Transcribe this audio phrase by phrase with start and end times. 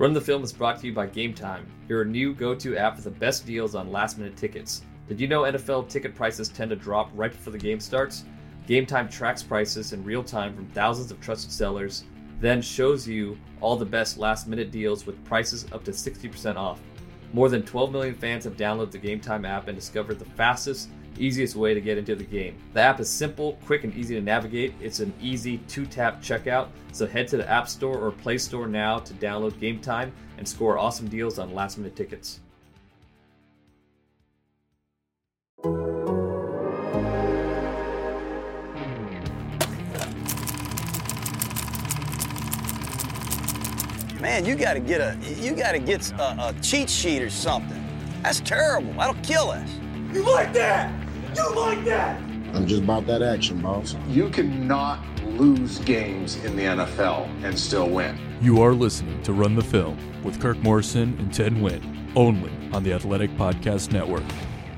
[0.00, 2.96] Run the Film is brought to you by Game Time, your new go to app
[2.96, 4.80] for the best deals on last minute tickets.
[5.06, 8.24] Did you know NFL ticket prices tend to drop right before the game starts?
[8.66, 12.04] Game Time tracks prices in real time from thousands of trusted sellers,
[12.40, 16.80] then shows you all the best last minute deals with prices up to 60% off.
[17.34, 20.88] More than 12 million fans have downloaded the Game Time app and discovered the fastest,
[21.20, 22.56] easiest way to get into the game.
[22.72, 24.74] The app is simple, quick, and easy to navigate.
[24.80, 28.66] It's an easy two tap checkout, so head to the App Store or Play Store
[28.66, 32.40] now to download Game Time and score awesome deals on last minute tickets.
[44.20, 47.82] Man, you gotta get a you gotta get a, a cheat sheet or something.
[48.22, 48.92] That's terrible.
[48.92, 49.68] That'll kill us.
[50.12, 50.92] You like that?
[51.36, 52.20] You like that?
[52.54, 53.94] I'm just about that action, boss.
[54.08, 58.18] You cannot lose games in the NFL and still win.
[58.40, 62.82] You are listening to Run the Film with Kirk Morrison and Ted Nguyen, only on
[62.82, 64.24] the Athletic Podcast Network.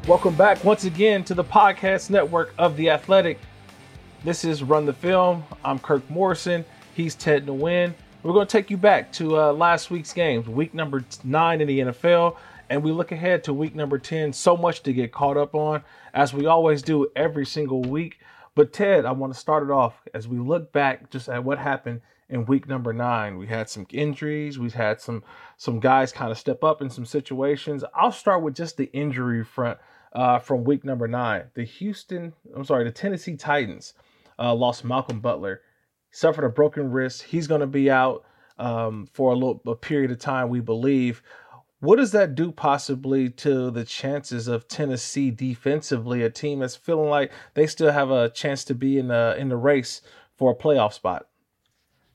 [0.06, 3.38] Welcome back once again to the podcast network of The Athletic.
[4.22, 5.44] This is Run the Film.
[5.64, 6.66] I'm Kirk Morrison.
[6.94, 7.94] He's Ted Nguyen.
[8.22, 11.66] We're going to take you back to uh, last week's games, week number nine in
[11.66, 12.36] the NFL,
[12.72, 14.32] and we look ahead to week number 10.
[14.32, 15.84] So much to get caught up on,
[16.14, 18.18] as we always do every single week.
[18.54, 21.58] But, Ted, I want to start it off as we look back just at what
[21.58, 23.36] happened in week number nine.
[23.36, 25.22] We had some injuries, we've had some
[25.58, 27.84] some guys kind of step up in some situations.
[27.94, 29.78] I'll start with just the injury front
[30.14, 31.50] uh, from week number nine.
[31.52, 33.92] The Houston, I'm sorry, the Tennessee Titans
[34.38, 35.60] uh, lost Malcolm Butler
[36.10, 37.24] suffered a broken wrist.
[37.24, 38.24] He's going to be out
[38.58, 41.22] um, for a little a period of time, we believe.
[41.82, 47.10] What does that do possibly to the chances of Tennessee defensively, a team that's feeling
[47.10, 50.00] like they still have a chance to be in the in the race
[50.36, 51.26] for a playoff spot?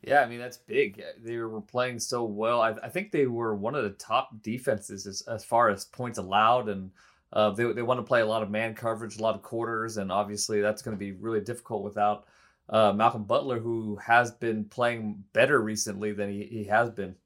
[0.02, 1.04] Yeah, I mean that's big.
[1.22, 2.62] They were playing so well.
[2.62, 6.18] I, I think they were one of the top defenses as, as far as points
[6.18, 6.92] allowed, and
[7.34, 9.98] uh, they they want to play a lot of man coverage, a lot of quarters,
[9.98, 12.24] and obviously that's going to be really difficult without
[12.70, 17.18] uh, Malcolm Butler, who has been playing better recently than he, he has been.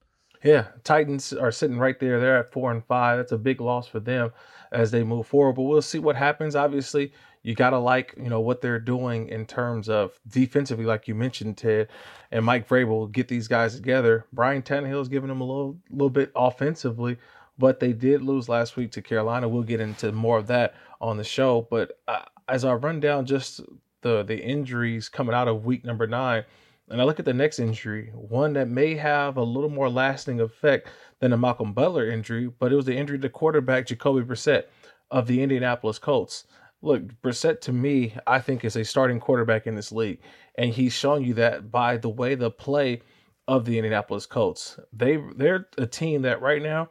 [0.44, 2.20] Yeah, Titans are sitting right there.
[2.20, 3.18] They're at four and five.
[3.18, 4.32] That's a big loss for them
[4.72, 5.54] as they move forward.
[5.54, 6.56] But we'll see what happens.
[6.56, 7.12] Obviously,
[7.44, 11.58] you gotta like you know what they're doing in terms of defensively, like you mentioned,
[11.58, 11.90] Ted,
[12.32, 14.26] and Mike Vrabel get these guys together.
[14.34, 17.18] Brian Tannehill's giving them a little little bit offensively,
[17.58, 19.48] but they did lose last week to Carolina.
[19.48, 21.68] We'll get into more of that on the show.
[21.70, 23.62] But uh, as I run down just
[24.02, 26.46] the the injuries coming out of week number nine,
[26.92, 30.42] and I look at the next injury, one that may have a little more lasting
[30.42, 34.66] effect than the Malcolm Butler injury, but it was the injury to quarterback Jacoby Brissett
[35.10, 36.46] of the Indianapolis Colts.
[36.82, 40.20] Look, Brissett to me, I think is a starting quarterback in this league,
[40.56, 43.02] and he's shown you that by the way the play
[43.48, 44.80] of the Indianapolis Colts.
[44.94, 46.90] They they're a team that right now.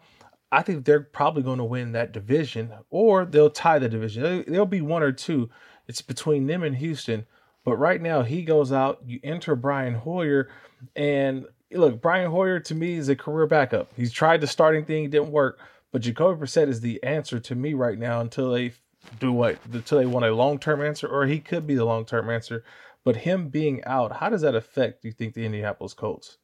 [0.52, 4.44] I think they're probably going to win that division, or they'll tie the division.
[4.48, 5.48] There'll be one or two
[5.90, 7.26] it's between them and Houston.
[7.64, 9.00] But right now, he goes out.
[9.06, 10.48] You enter Brian Hoyer,
[10.96, 13.90] and look, Brian Hoyer to me is a career backup.
[13.96, 15.58] He's tried the starting thing, didn't work.
[15.92, 18.72] But Jacoby Brissett is the answer to me right now until they
[19.18, 22.04] do what until they want a long term answer, or he could be the long
[22.04, 22.64] term answer.
[23.04, 25.02] But him being out, how does that affect?
[25.02, 26.38] Do you think the Indianapolis Colts?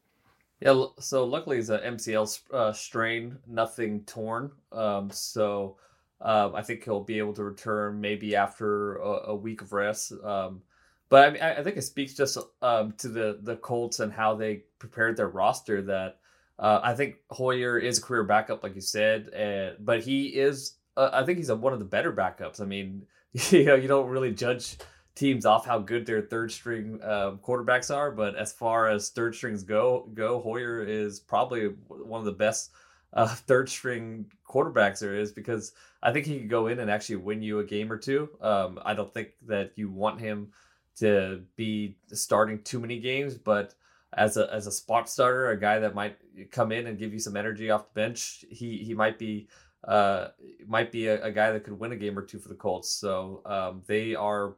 [0.61, 4.51] Yeah, so luckily it's an MCL uh, strain, nothing torn.
[4.73, 5.77] Um, so
[6.23, 10.13] um, I think he'll be able to return maybe after a, a week of rest.
[10.25, 10.63] Um,
[11.09, 14.65] but I, I think it speaks just um, to the the Colts and how they
[14.79, 15.83] prepared their roster.
[15.83, 16.19] That
[16.59, 20.75] uh, I think Hoyer is a career backup, like you said, and but he is.
[20.97, 22.61] Uh, I think he's a, one of the better backups.
[22.61, 23.07] I mean,
[23.51, 24.77] you know, you don't really judge
[25.15, 29.35] teams off how good their third string um, quarterbacks are, but as far as third
[29.35, 32.71] strings go, go Hoyer is probably one of the best
[33.15, 35.73] uh, third string quarterbacks there is because
[36.03, 38.29] I think he could go in and actually win you a game or two.
[38.41, 40.53] Um, I don't think that you want him
[40.97, 43.75] to be starting too many games, but
[44.15, 46.17] as a as a spot starter, a guy that might
[46.51, 49.49] come in and give you some energy off the bench, he he might be
[49.85, 50.29] uh
[50.67, 52.91] might be a, a guy that could win a game or two for the Colts.
[52.91, 54.57] So um, they are,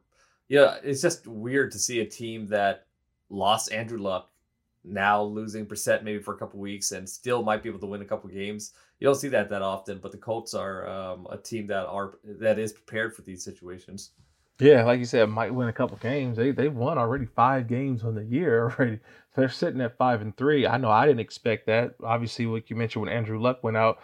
[0.48, 2.86] yeah, it's just weird to see a team that
[3.30, 4.30] lost Andrew Luck
[4.84, 8.00] now losing Brissett maybe for a couple weeks and still might be able to win
[8.00, 8.72] a couple games.
[9.00, 12.18] You don't see that that often, but the Colts are um, a team that are
[12.24, 14.12] that is prepared for these situations.
[14.60, 16.36] Yeah, like you said, might win a couple games.
[16.36, 18.96] They they've won already five games on the year already.
[19.34, 20.66] So they're sitting at five and three.
[20.66, 21.94] I know I didn't expect that.
[22.02, 24.00] Obviously, like you mentioned when Andrew Luck went out,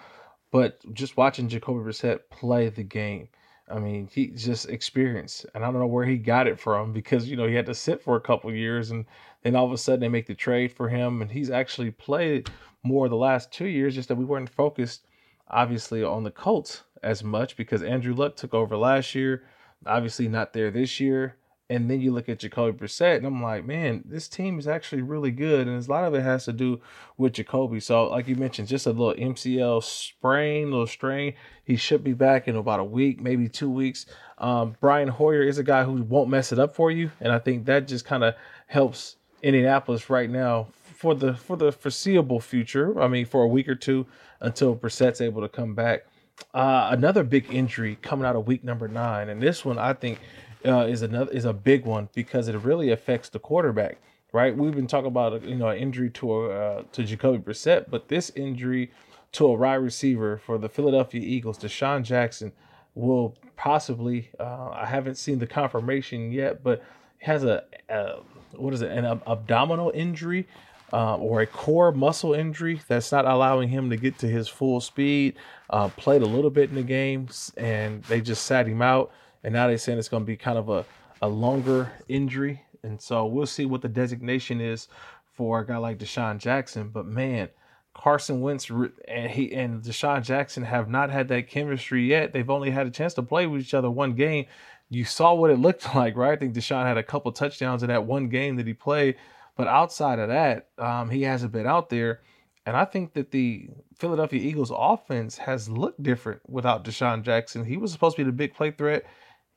[0.52, 3.28] but just watching Jacoby Brissett play the game,
[3.68, 7.28] I mean, he's just experienced, and I don't know where he got it from because
[7.28, 9.06] you know he had to sit for a couple years, and
[9.42, 12.48] then all of a sudden they make the trade for him, and he's actually played
[12.84, 13.96] more the last two years.
[13.96, 15.06] Just that we weren't focused,
[15.48, 19.42] obviously, on the Colts as much because Andrew Luck took over last year.
[19.86, 21.36] Obviously, not there this year.
[21.70, 25.00] And then you look at Jacoby Brissett, and I'm like, man, this team is actually
[25.00, 25.66] really good.
[25.66, 26.80] And a lot of it has to do
[27.16, 27.80] with Jacoby.
[27.80, 31.34] So, like you mentioned, just a little MCL sprain, little strain.
[31.64, 34.04] He should be back in about a week, maybe two weeks.
[34.36, 37.10] Um, Brian Hoyer is a guy who won't mess it up for you.
[37.20, 38.34] And I think that just kind of
[38.66, 40.68] helps Indianapolis right now
[41.04, 43.00] for the for the foreseeable future.
[43.00, 44.06] I mean, for a week or two
[44.40, 46.04] until Brissett's able to come back.
[46.52, 50.18] Uh, another big injury coming out of week number nine, and this one I think
[50.64, 53.98] uh, is another is a big one because it really affects the quarterback.
[54.32, 58.08] Right, we've been talking about you know an injury to uh, to Jacoby Brissett, but
[58.08, 58.90] this injury
[59.32, 62.52] to a wide receiver for the Philadelphia Eagles, DeSean Jackson,
[62.94, 64.30] will possibly.
[64.38, 66.82] Uh, I haven't seen the confirmation yet, but
[67.18, 68.16] has a, a
[68.56, 70.46] what is it an abdominal injury
[70.94, 74.80] uh, or a core muscle injury that's not allowing him to get to his full
[74.80, 75.34] speed.
[75.68, 79.10] Uh, played a little bit in the games and they just sat him out.
[79.42, 80.86] And now they're saying it's going to be kind of a,
[81.20, 82.62] a longer injury.
[82.84, 84.86] And so we'll see what the designation is
[85.32, 86.90] for a guy like DeSean Jackson.
[86.90, 87.48] But man,
[87.92, 88.70] Carson Wentz
[89.08, 92.32] and he and DeSean Jackson have not had that chemistry yet.
[92.32, 94.46] They've only had a chance to play with each other one game.
[94.90, 96.34] You saw what it looked like, right?
[96.34, 99.16] I think DeSean had a couple touchdowns in that one game that he played.
[99.56, 102.20] But outside of that, um, he hasn't been out there.
[102.66, 107.64] And I think that the Philadelphia Eagles offense has looked different without DeSean Jackson.
[107.64, 109.04] He was supposed to be the big play threat.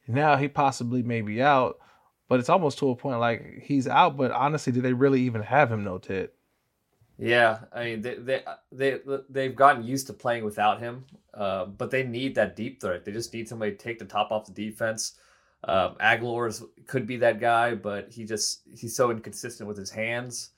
[0.07, 1.79] Now he possibly may be out,
[2.27, 4.17] but it's almost to a point like he's out.
[4.17, 5.83] But honestly, do they really even have him?
[5.83, 6.29] No, Ted.
[7.17, 8.99] Yeah, I mean they they they
[9.29, 13.05] they've gotten used to playing without him, uh, but they need that deep threat.
[13.05, 15.13] They just need somebody to take the top off the defense.
[15.63, 15.95] Um,
[16.85, 20.51] could be that guy, but he just he's so inconsistent with his hands.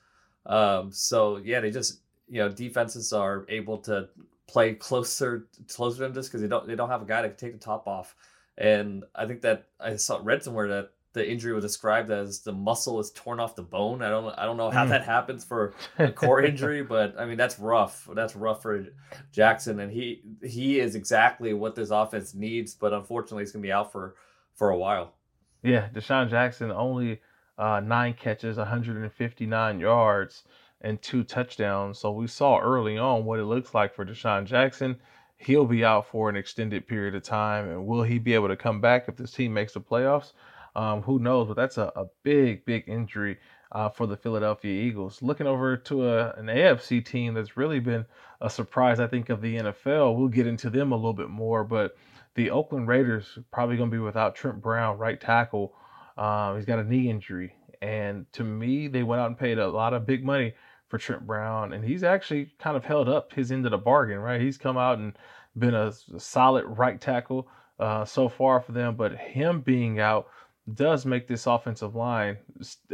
[0.46, 4.08] Um, so yeah, they just you know defenses are able to
[4.46, 7.36] play closer closer to him just because they don't they don't have a guy that
[7.36, 8.14] can take the top off.
[8.58, 12.52] And I think that I saw read somewhere that the injury was described as the
[12.52, 14.02] muscle is torn off the bone.
[14.02, 14.90] I don't I don't know how mm.
[14.90, 18.08] that happens for a core injury, but I mean that's rough.
[18.14, 18.86] That's rough for
[19.32, 22.74] Jackson, and he he is exactly what this offense needs.
[22.74, 24.14] But unfortunately, he's gonna be out for
[24.60, 25.14] for a while.
[25.62, 27.20] Yeah, DeSean Jackson only
[27.58, 30.44] uh, nine catches, 159 yards,
[30.82, 31.98] and two touchdowns.
[31.98, 35.00] So we saw early on what it looks like for DeSean Jackson
[35.40, 37.68] he'll be out for an extended period of time.
[37.68, 40.32] And will he be able to come back if this team makes the playoffs?
[40.76, 41.48] Um, who knows?
[41.48, 43.38] But that's a, a big, big injury
[43.72, 45.22] uh, for the Philadelphia Eagles.
[45.22, 48.04] Looking over to a, an AFC team that's really been
[48.40, 50.16] a surprise, I think, of the NFL.
[50.16, 51.96] We'll get into them a little bit more, but
[52.34, 55.74] the Oakland Raiders probably going to be without Trent Brown, right tackle.
[56.16, 57.54] Um, he's got a knee injury.
[57.82, 60.54] And to me, they went out and paid a lot of big money
[60.90, 64.18] for Trent Brown, and he's actually kind of held up his end of the bargain,
[64.18, 64.40] right?
[64.40, 65.16] He's come out and
[65.56, 67.48] been a, solid right tackle
[67.78, 70.26] uh, so far for them, but him being out
[70.74, 72.38] does make this offensive line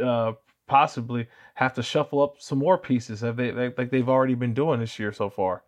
[0.01, 0.33] uh,
[0.67, 4.79] possibly have to shuffle up some more pieces, have they like they've already been doing
[4.79, 5.63] this year so far.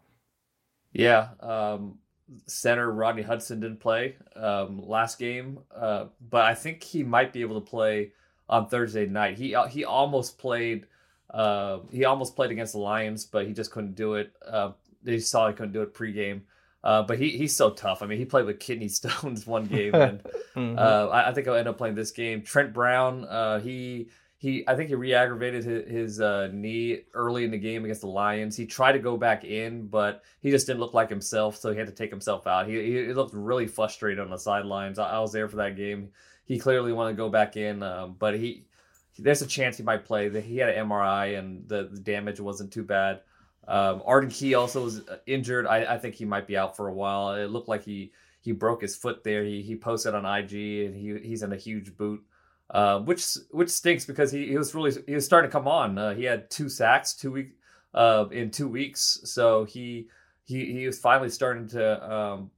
[0.94, 1.98] Yeah, um,
[2.46, 7.42] center Rodney Hudson didn't play um, last game, uh, but I think he might be
[7.42, 8.12] able to play
[8.48, 9.38] on Thursday night.
[9.38, 10.86] He he almost played
[11.32, 14.32] uh, he almost played against the Lions, but he just couldn't do it.
[14.46, 14.72] Uh,
[15.04, 16.42] they saw he couldn't do it pregame.
[16.82, 18.02] Uh, but he he's so tough.
[18.02, 20.24] I mean, he played with kidney stones one game, and
[20.56, 20.78] mm-hmm.
[20.78, 22.42] uh, I, I, think I'll end up playing this game.
[22.42, 24.10] Trent Brown, uh, he
[24.40, 28.08] he I think he re-aggravated his, his uh, knee early in the game against the
[28.08, 28.56] Lions.
[28.56, 31.78] He tried to go back in, but he just didn't look like himself, so he
[31.78, 32.66] had to take himself out.
[32.66, 34.98] He he, looked really frustrated on the sidelines.
[34.98, 36.12] I, I, was there for that game.
[36.46, 38.64] He clearly wanted to go back in, um, but he
[39.18, 40.30] there's a chance he might play.
[40.42, 43.20] He had an MRI and the, the damage wasn't too bad.
[43.68, 45.68] Um, Arden Key also was uh, injured.
[45.68, 47.34] I, I, think he might be out for a while.
[47.34, 49.44] It looked like he he broke his foot there.
[49.44, 50.54] He he posted on IG
[50.86, 52.24] and he he's in a huge boot,
[52.72, 55.98] uh, which which stinks because he, he was really he was starting to come on.
[55.98, 57.52] Uh, he had two sacks two week
[57.94, 60.08] uh, in two weeks, so he
[60.44, 62.52] he he was finally starting to um,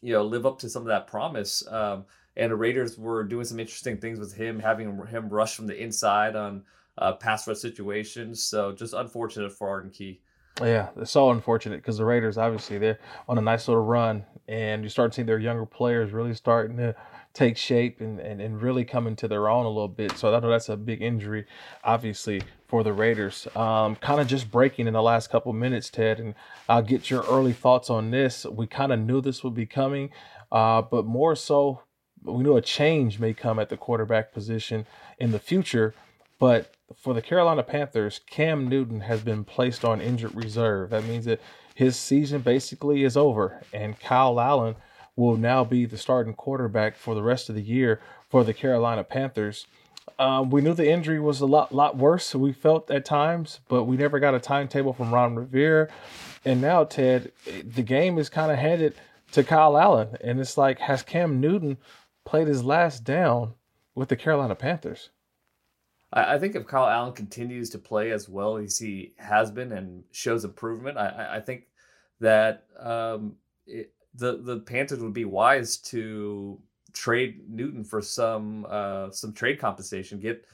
[0.00, 1.66] you know live up to some of that promise.
[1.68, 2.04] Um,
[2.36, 5.78] and the Raiders were doing some interesting things with him, having him rush from the
[5.80, 6.64] inside on
[6.98, 8.42] uh, pass rush situations.
[8.42, 10.20] So just unfortunate for Arden Key.
[10.60, 12.98] Yeah, it's so unfortunate because the Raiders obviously they're
[13.28, 16.94] on a nice little run, and you start seeing their younger players really starting to
[17.32, 20.12] take shape and, and, and really come into their own a little bit.
[20.18, 21.46] So I know that's a big injury,
[21.82, 23.48] obviously, for the Raiders.
[23.56, 26.34] Um, kind of just breaking in the last couple minutes, Ted, and
[26.68, 28.44] I'll get your early thoughts on this.
[28.44, 30.10] We kind of knew this would be coming,
[30.50, 31.82] uh, but more so,
[32.22, 34.86] we knew a change may come at the quarterback position
[35.18, 35.94] in the future.
[36.38, 40.90] But for the Carolina Panthers, Cam Newton has been placed on injured reserve.
[40.90, 41.40] That means that
[41.74, 44.76] his season basically is over, and Kyle Allen
[45.16, 49.04] will now be the starting quarterback for the rest of the year for the Carolina
[49.04, 49.66] Panthers.
[50.18, 52.34] Um, we knew the injury was a lot lot worse.
[52.34, 55.88] We felt at times, but we never got a timetable from Ron Rivera.
[56.44, 57.32] And now, Ted,
[57.64, 58.94] the game is kind of handed
[59.32, 61.78] to Kyle Allen, and it's like, has Cam Newton
[62.24, 63.54] played his last down
[63.94, 65.10] with the Carolina Panthers?
[66.12, 70.04] I, think if Kyle Allen continues to play as well as he has been and
[70.12, 71.68] shows improvement, I, I think
[72.20, 73.36] that um,
[74.14, 76.60] the the Panthers would be wise to
[76.92, 80.20] trade Newton for some uh, some trade compensation.
[80.20, 80.44] Get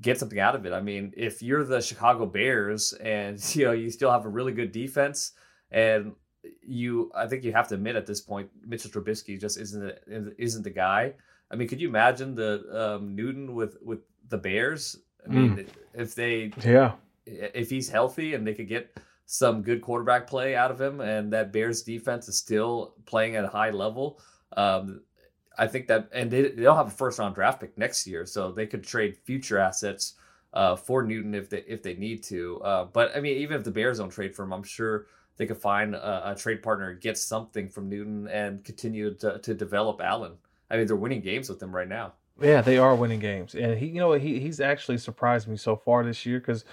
[0.00, 0.72] get something out of it.
[0.72, 4.52] I mean, if you're the Chicago Bears and you know you still have a really
[4.52, 5.32] good defense
[5.70, 6.12] and
[6.62, 9.98] you, I think you have to admit at this point, Mitchell Trubisky just isn't
[10.38, 11.14] isn't the guy.
[11.50, 14.96] I mean, could you imagine the um, Newton with with the Bears?
[15.24, 15.68] I mean, mm.
[15.94, 16.92] if they yeah,
[17.26, 21.32] if he's healthy and they could get some good quarterback play out of him, and
[21.32, 24.20] that Bears defense is still playing at a high level.
[24.56, 25.02] Um,
[25.58, 28.24] I think that, and they, they don't have a first round draft pick next year,
[28.24, 30.14] so they could trade future assets
[30.52, 32.60] uh, for Newton if they if they need to.
[32.62, 35.06] Uh, but I mean, even if the Bears don't trade for him, I'm sure
[35.36, 39.54] they could find a, a trade partner, get something from Newton, and continue to, to
[39.54, 40.32] develop Allen.
[40.70, 42.14] I mean, they're winning games with him right now.
[42.40, 45.74] Yeah, they are winning games, and he, you know, he he's actually surprised me so
[45.74, 46.64] far this year because,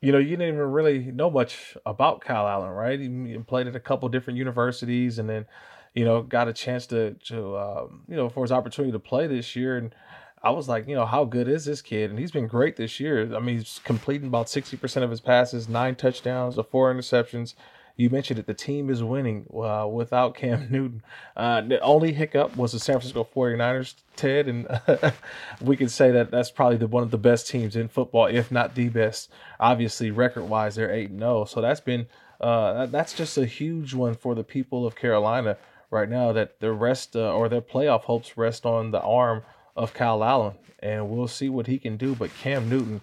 [0.00, 3.00] you know, you didn't even really know much about Kyle Allen, right?
[3.00, 5.46] He played at a couple different universities, and then,
[5.94, 9.26] you know, got a chance to to um, you know for his opportunity to play
[9.26, 9.94] this year, and
[10.42, 12.10] I was like, you know, how good is this kid?
[12.10, 13.34] And he's been great this year.
[13.34, 17.54] I mean, he's completing about sixty percent of his passes, nine touchdowns, four interceptions
[17.96, 21.02] you mentioned it, the team is winning uh, without Cam Newton.
[21.36, 24.66] Uh, the only hiccup was the San Francisco 49ers, Ted, and
[25.60, 28.50] we could say that that's probably the, one of the best teams in football, if
[28.50, 29.30] not the best.
[29.60, 31.44] Obviously, record wise, they're 8 0.
[31.44, 32.06] So that's been,
[32.40, 35.56] uh, that's just a huge one for the people of Carolina
[35.90, 39.42] right now that the rest uh, or their playoff hopes rest on the arm
[39.76, 40.54] of Kyle Allen.
[40.80, 42.14] And we'll see what he can do.
[42.16, 43.02] But Cam Newton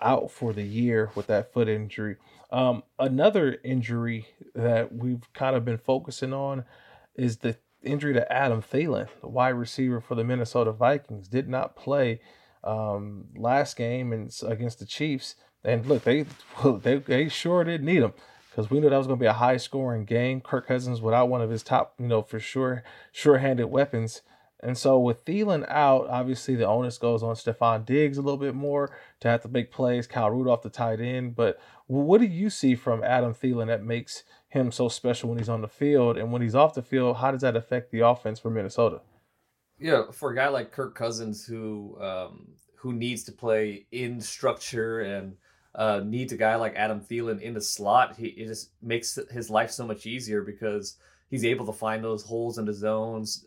[0.00, 2.16] out for the year with that foot injury.
[2.52, 6.64] Um, another injury that we've kind of been focusing on
[7.14, 11.76] is the injury to Adam Thielen, the wide receiver for the Minnesota Vikings, did not
[11.76, 12.20] play
[12.64, 15.36] um, last game and against the Chiefs.
[15.64, 16.26] And look, they
[16.82, 18.12] they, they sure did need him
[18.50, 20.40] because we knew that was going to be a high scoring game.
[20.40, 24.22] Kirk Cousins without one of his top, you know, for sure, sure handed weapons
[24.62, 28.54] and so with Thielen out, obviously the onus goes on Stefon Diggs a little bit
[28.54, 28.90] more
[29.20, 30.06] to have to make plays.
[30.06, 31.34] Kyle Rudolph the tight end.
[31.34, 35.48] But what do you see from Adam Thielen that makes him so special when he's
[35.48, 36.18] on the field?
[36.18, 39.00] And when he's off the field, how does that affect the offense for Minnesota?
[39.78, 45.00] Yeah, for a guy like Kirk Cousins who um, who needs to play in structure
[45.00, 45.36] and
[45.74, 49.48] uh, needs a guy like Adam Thielen in the slot, he it just makes his
[49.48, 50.98] life so much easier because
[51.30, 53.46] he's able to find those holes in the zones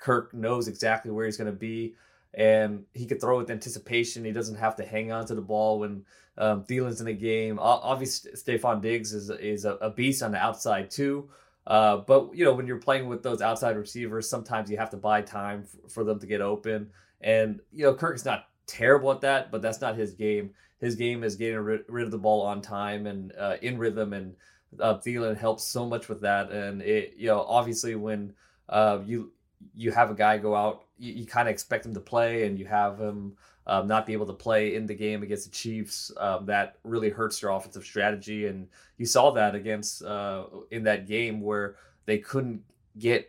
[0.00, 1.94] Kirk knows exactly where he's going to be,
[2.34, 4.24] and he could throw with anticipation.
[4.24, 6.04] He doesn't have to hang on to the ball when
[6.38, 7.58] um, Thielen's in the game.
[7.60, 11.28] Obviously, Stefon Diggs is is a, beast on the outside too.
[11.66, 14.96] Uh, but you know, when you're playing with those outside receivers, sometimes you have to
[14.96, 16.90] buy time for them to get open.
[17.20, 20.50] And you know, Kirk is not terrible at that, but that's not his game.
[20.80, 24.14] His game is getting rid, rid of the ball on time and uh, in rhythm,
[24.14, 24.34] and
[24.80, 26.50] uh, Thielen helps so much with that.
[26.50, 28.32] And it, you know, obviously when
[28.70, 29.32] uh, you
[29.74, 32.58] you have a guy go out, you, you kind of expect him to play, and
[32.58, 33.36] you have him
[33.66, 36.12] um, not be able to play in the game against the Chiefs.
[36.16, 41.06] Um, that really hurts your offensive strategy, and you saw that against uh, in that
[41.06, 41.76] game where
[42.06, 42.62] they couldn't
[42.98, 43.28] get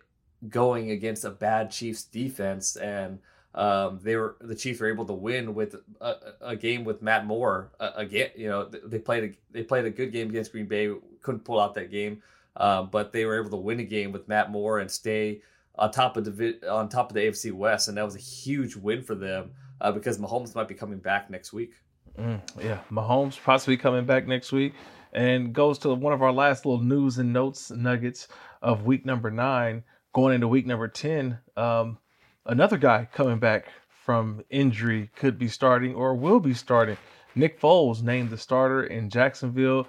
[0.49, 3.19] going against a bad Chiefs defense, and
[3.53, 7.25] um, they were the Chiefs were able to win with a, a game with Matt
[7.25, 8.29] Moore uh, again.
[8.35, 11.59] You know they played a, they played a good game against Green Bay, couldn't pull
[11.59, 12.23] out that game,
[12.55, 15.41] um, but they were able to win a game with Matt Moore and stay
[15.75, 18.75] on top of the on top of the AFC West, and that was a huge
[18.75, 21.73] win for them uh, because Mahomes might be coming back next week.
[22.19, 24.73] Mm, yeah, Mahomes possibly coming back next week,
[25.13, 28.27] and goes to one of our last little news and notes nuggets
[28.61, 31.39] of week number nine, going into week number ten.
[31.55, 31.97] Um,
[32.45, 36.97] another guy coming back from injury could be starting or will be starting.
[37.35, 39.87] Nick Foles named the starter in Jacksonville.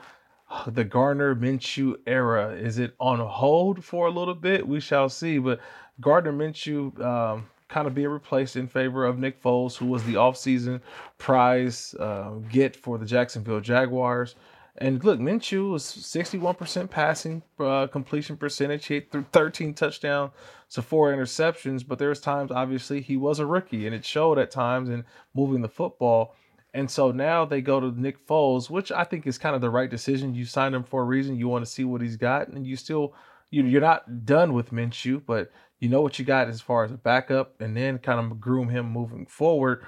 [0.67, 4.67] The Gardner Minshew era is it on hold for a little bit?
[4.67, 5.39] We shall see.
[5.39, 5.61] But
[6.01, 10.15] Gardner Minshew um, kind of being replaced in favor of Nick Foles, who was the
[10.15, 10.81] offseason
[11.19, 14.35] prize uh, get for the Jacksonville Jaguars.
[14.79, 18.87] And look, Minshew was 61% passing uh, completion percentage.
[18.87, 20.33] He had 13 touchdowns
[20.71, 21.87] to four interceptions.
[21.87, 25.05] But there's times, obviously, he was a rookie, and it showed at times in
[25.35, 26.35] moving the football.
[26.75, 29.71] And so now they go to Nick Foles, which I think is kind of the
[29.71, 30.35] right decision.
[30.35, 31.37] You signed him for a reason.
[31.37, 33.15] You want to see what he's got, and you still
[33.51, 36.91] you you're not done with Minshew, but you know what you got as far as
[36.91, 39.85] a backup, and then kind of groom him moving forward.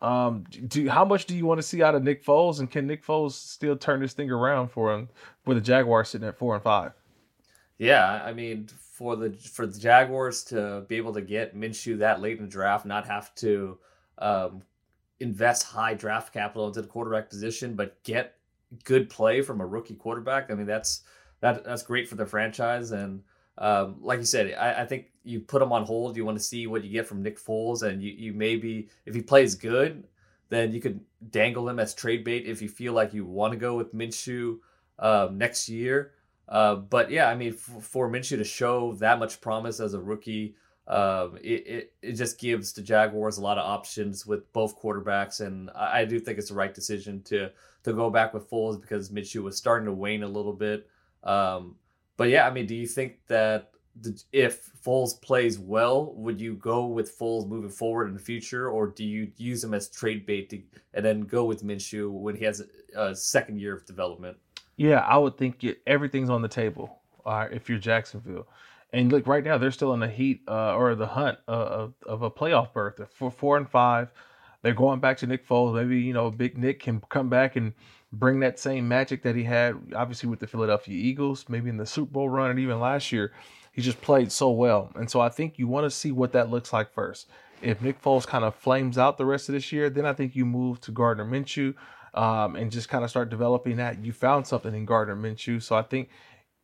[0.00, 2.86] Um, do how much do you want to see out of Nick Foles, and can
[2.86, 5.08] Nick Foles still turn this thing around for him?
[5.46, 6.92] With the Jaguars sitting at four and five.
[7.78, 12.20] Yeah, I mean, for the for the Jaguars to be able to get Minshew that
[12.20, 13.78] late in the draft, not have to
[14.18, 14.62] um,
[15.20, 18.36] invest high draft capital into the quarterback position, but get
[18.84, 20.50] good play from a rookie quarterback.
[20.50, 21.02] I mean, that's
[21.40, 22.90] that that's great for the franchise.
[22.90, 23.22] And
[23.58, 26.16] um, like you said, I, I, think you put him on hold.
[26.16, 29.14] You want to see what you get from Nick Foles, and you you maybe if
[29.14, 30.04] he plays good,
[30.48, 31.00] then you could
[31.30, 34.58] dangle him as trade bait if you feel like you want to go with Minshew
[34.98, 36.12] um, next year.
[36.48, 40.00] Uh, but yeah, I mean, for, for Minshew to show that much promise as a
[40.00, 40.56] rookie
[40.90, 45.40] um, it, it, it just gives the Jaguars a lot of options with both quarterbacks,
[45.40, 47.50] and I, I, do think it's the right decision to
[47.84, 50.88] to go back with Foles because Minshew was starting to wane a little bit.
[51.22, 51.76] Um,
[52.16, 53.70] but yeah, I mean, do you think that
[54.00, 58.68] the, if Foles plays well, would you go with Foles moving forward in the future,
[58.68, 60.60] or do you use him as trade bait to,
[60.94, 62.62] and then go with Minshew when he has
[62.96, 64.36] a, a second year of development?
[64.76, 66.98] Yeah, I would think everything's on the table.
[67.24, 68.48] Uh, if you're Jacksonville,
[68.92, 71.94] and look, right now they're still in the heat uh, or the hunt uh, of,
[72.06, 73.00] of a playoff berth.
[73.12, 74.12] For four and five,
[74.62, 75.74] they're going back to Nick Foles.
[75.74, 77.72] Maybe you know Big Nick can come back and
[78.12, 81.86] bring that same magic that he had, obviously with the Philadelphia Eagles, maybe in the
[81.86, 83.32] Super Bowl run, and even last year.
[83.72, 86.50] He just played so well, and so I think you want to see what that
[86.50, 87.28] looks like first.
[87.62, 90.34] If Nick Foles kind of flames out the rest of this year, then I think
[90.34, 91.74] you move to Gardner Minshew
[92.14, 94.04] um, and just kind of start developing that.
[94.04, 96.08] You found something in Gardner Minshew, so I think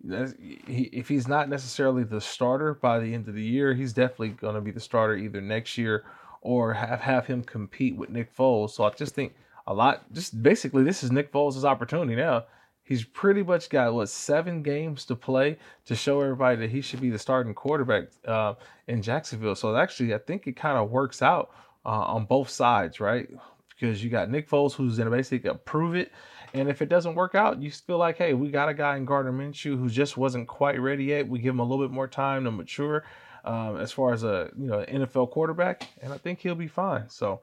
[0.05, 4.55] if he's not necessarily the starter by the end of the year, he's definitely going
[4.55, 6.05] to be the starter either next year
[6.43, 8.71] or have have him compete with Nick Foles.
[8.71, 9.35] So I just think
[9.67, 10.13] a lot.
[10.13, 12.45] Just basically, this is Nick Foles' opportunity now.
[12.85, 17.01] He's pretty much got what seven games to play to show everybody that he should
[17.01, 18.55] be the starting quarterback uh,
[18.87, 19.57] in Jacksonville.
[19.57, 21.51] So actually, I think it kind of works out
[21.85, 23.29] uh, on both sides, right?
[23.71, 26.13] Because you got Nick Foles who's going to basically prove it
[26.55, 29.05] and if it doesn't work out, you feel like, hey, we got a guy in
[29.05, 31.29] Gardner Minshew who just wasn't quite ready yet.
[31.29, 33.05] We give him a little bit more time to mature
[33.45, 37.09] um, as far as a you know NFL quarterback, and I think he'll be fine.
[37.09, 37.41] So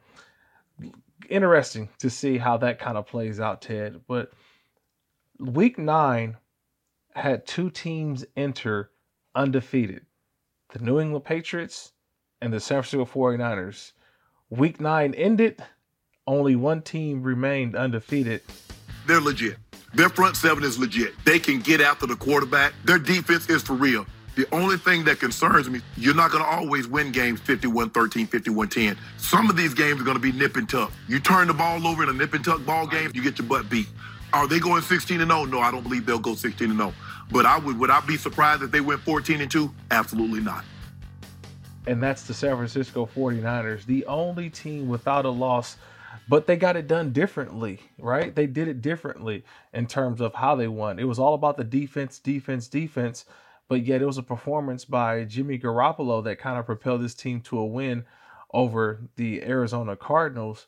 [1.30, 4.02] interesting to see how that kind of plays out, Ted.
[4.08, 4.32] But
[5.40, 6.38] week nine
[7.16, 8.92] had two teams enter
[9.36, 10.06] undefeated
[10.74, 11.92] the New England Patriots
[12.42, 13.94] and the San Francisco 49ers.
[14.50, 15.64] Week nine ended,
[16.26, 18.42] only one team remained undefeated,
[19.08, 19.58] they're legit.
[19.94, 21.14] Their front seven is legit.
[21.24, 22.74] They can get after the quarterback.
[22.84, 24.06] Their defense is for real.
[24.36, 28.26] The only thing that concerns me, you're not going to always win games 51 13,
[28.26, 28.98] 51 10.
[29.18, 30.92] Some of these games are going to be nip and tuck.
[31.08, 33.48] You turn the ball over in a nip and tuck ball game, you get your
[33.48, 33.88] butt beat.
[34.34, 35.46] Are they going 16 and 0?
[35.46, 36.94] No, I don't believe they'll go 16 and 0.
[37.32, 39.72] But I would would I be surprised if they went 14 and 2?
[39.92, 40.66] Absolutely not.
[41.86, 45.78] And that's the San Francisco 49ers, the only team without a loss
[46.28, 48.34] but they got it done differently, right?
[48.34, 51.00] They did it differently in terms of how they won.
[51.00, 53.26] It was all about the defense, defense, defense,
[53.68, 57.42] but yet it was a performance by Jimmy Garoppolo that kind of propelled this team
[57.42, 58.06] to a win
[58.54, 60.68] over the Arizona Cardinals.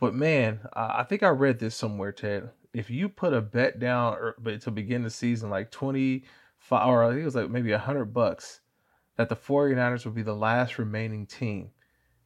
[0.00, 2.50] But man, I think I read this somewhere, Ted.
[2.72, 7.10] If you put a bet down er, to begin the season like 25 or I
[7.10, 8.60] think it was like maybe 100 bucks
[9.16, 11.70] that the 49ers would be the last remaining team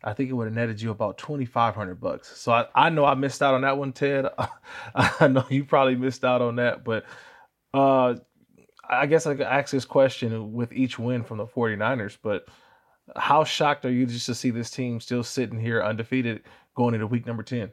[0.03, 2.37] I think it would have netted you about twenty five hundred bucks.
[2.39, 4.27] So I, I know I missed out on that one, Ted.
[4.95, 7.05] I know you probably missed out on that, but
[7.75, 8.15] uh,
[8.89, 12.47] I guess I could ask this question with each win from the 49ers, but
[13.17, 16.43] how shocked are you just to see this team still sitting here undefeated
[16.75, 17.71] going into week number 10?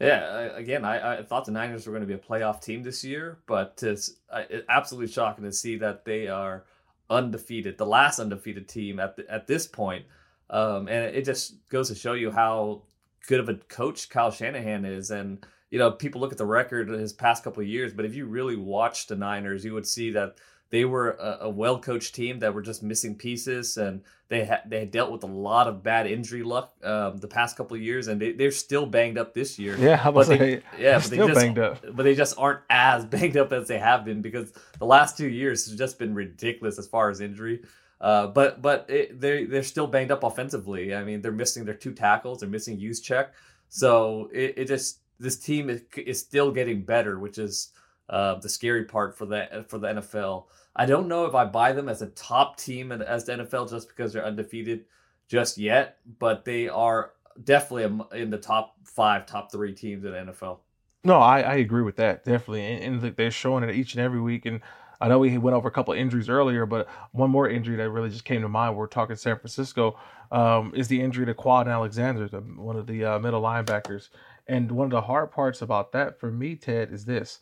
[0.00, 3.04] Yeah, again, I, I thought the Niners were going to be a playoff team this
[3.04, 6.64] year, but it's, it's absolutely shocking to see that they are
[7.08, 10.04] undefeated, the last undefeated team at the, at this point.
[10.50, 12.82] Um, and it just goes to show you how
[13.26, 15.10] good of a coach Kyle Shanahan is.
[15.10, 18.14] And, you know, people look at the record his past couple of years, but if
[18.14, 20.36] you really watch the Niners, you would see that
[20.74, 24.62] they were a, a well coached team that were just missing pieces, and they had
[24.66, 27.82] they had dealt with a lot of bad injury luck um, the past couple of
[27.82, 29.76] years, and they, they're still banged up this year.
[29.78, 31.84] Yeah, I was but they, yeah, but still they just, banged up.
[31.92, 35.28] but they just aren't as banged up as they have been because the last two
[35.28, 37.62] years has just been ridiculous as far as injury.
[38.00, 40.94] Uh, but but it, they they're still banged up offensively.
[40.94, 42.40] I mean, they're missing their two tackles.
[42.40, 43.28] They're missing Juszczyk.
[43.68, 47.72] So it, it just this team is, is still getting better, which is
[48.08, 50.44] uh, the scary part for the for the NFL.
[50.76, 53.88] I don't know if I buy them as a top team as the NFL just
[53.88, 54.86] because they're undefeated
[55.28, 60.32] just yet, but they are definitely in the top five, top three teams in the
[60.32, 60.58] NFL.
[61.04, 64.20] No, I, I agree with that definitely, and, and they're showing it each and every
[64.20, 64.46] week.
[64.46, 64.60] And
[65.00, 68.10] I know we went over a couple injuries earlier, but one more injury that really
[68.10, 68.76] just came to mind.
[68.76, 69.98] We're talking San Francisco
[70.30, 74.10] um, is the injury to Kwon Alexander, the, one of the uh, middle linebackers.
[74.46, 77.40] And one of the hard parts about that for me, Ted, is this: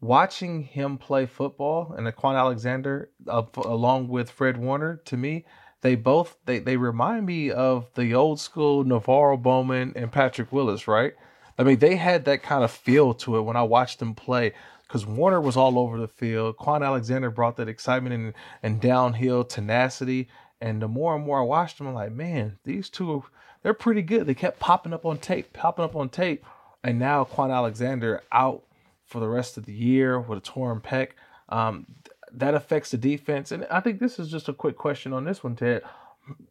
[0.00, 5.44] watching him play football and Kwon Alexander, uh, along with Fred Warner, to me,
[5.82, 10.88] they both they they remind me of the old school NaVorro Bowman and Patrick Willis,
[10.88, 11.14] right?
[11.58, 14.54] I mean, they had that kind of feel to it when I watched them play
[14.92, 16.58] because Warner was all over the field.
[16.58, 20.28] Kwon Alexander brought that excitement and, and downhill tenacity.
[20.60, 23.24] And the more and more I watched them, I'm like, man, these two,
[23.62, 24.26] they're pretty good.
[24.26, 26.44] They kept popping up on tape, popping up on tape.
[26.84, 28.64] And now Kwon Alexander out
[29.06, 31.12] for the rest of the year with a torn pec.
[31.48, 31.86] Um,
[32.30, 33.50] that affects the defense.
[33.50, 35.84] And I think this is just a quick question on this one, Ted,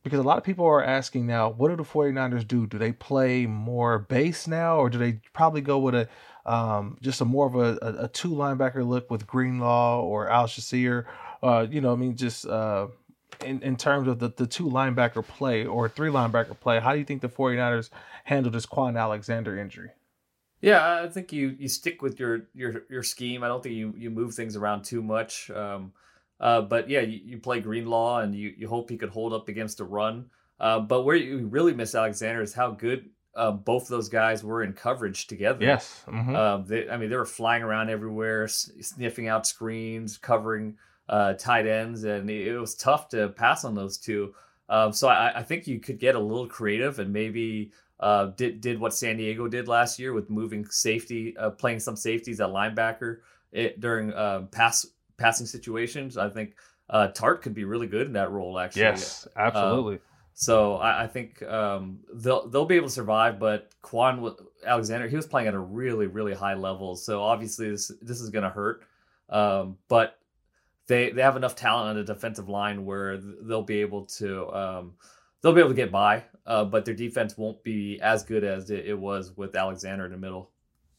[0.02, 2.66] because a lot of people are asking now, what do the 49ers do?
[2.66, 6.10] Do they play more base now, or do they probably go with a
[6.46, 11.06] um, just a more of a, a, a, two linebacker look with Greenlaw or Al-Shaair?
[11.44, 12.88] Uh, you know, I mean, just uh,
[13.44, 17.00] in, in terms of the, the two linebacker play or three linebacker play, how do
[17.00, 17.90] you think the 49ers
[18.24, 19.92] handled this Kwon Alexander injury?
[20.62, 23.44] Yeah, I think you you stick with your your your scheme.
[23.44, 25.50] I don't think you you move things around too much.
[25.50, 25.92] Um,
[26.40, 29.50] uh, but yeah, you, you play Greenlaw and you you hope he could hold up
[29.50, 30.30] against a run.
[30.60, 34.64] Uh, but where you really miss Alexander is how good uh, both those guys were
[34.64, 35.66] in coverage together.
[35.66, 36.04] Yes.
[36.08, 36.36] Mm-hmm.
[36.36, 41.68] Um, they, I mean, they were flying around everywhere, sniffing out screens, covering uh, tight
[41.68, 44.34] ends, and it was tough to pass on those two.
[44.70, 48.62] Um, so I, I, think you could get a little creative and maybe uh, did
[48.62, 52.50] did what San Diego did last year with moving safety, uh, playing some safeties at
[52.50, 53.18] linebacker
[53.52, 54.86] it, during uh, pass
[55.18, 56.18] passing situations.
[56.18, 56.56] I think
[56.90, 58.58] uh, Tartt could be really good in that role.
[58.58, 59.96] Actually, yes, absolutely.
[59.96, 60.02] Um,
[60.42, 63.40] so I, I think um, they'll they'll be able to survive.
[63.40, 66.96] But Kwon Alexander, he was playing at a really really high level.
[66.96, 68.84] So obviously this this is going to hurt.
[69.30, 70.18] Um, but
[70.88, 74.94] they they have enough talent on the defensive line where they'll be able to um,
[75.42, 76.24] they'll be able to get by.
[76.48, 80.12] Uh, but their defense won't be as good as it, it was with Alexander in
[80.12, 80.50] the middle.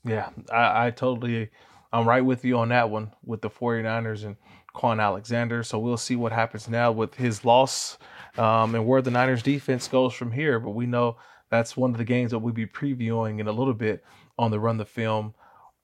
[0.05, 1.51] Yeah, I, I totally
[1.93, 4.37] I'm right with you on that one with the 49ers and
[4.73, 5.65] Kwon Alexander.
[5.65, 7.99] So we'll see what happens now with his loss
[8.39, 10.59] um, and where the Niners defense goes from here.
[10.59, 11.17] But we know
[11.51, 14.05] that's one of the games that we'll be previewing in a little bit
[14.39, 15.35] on the Run the Film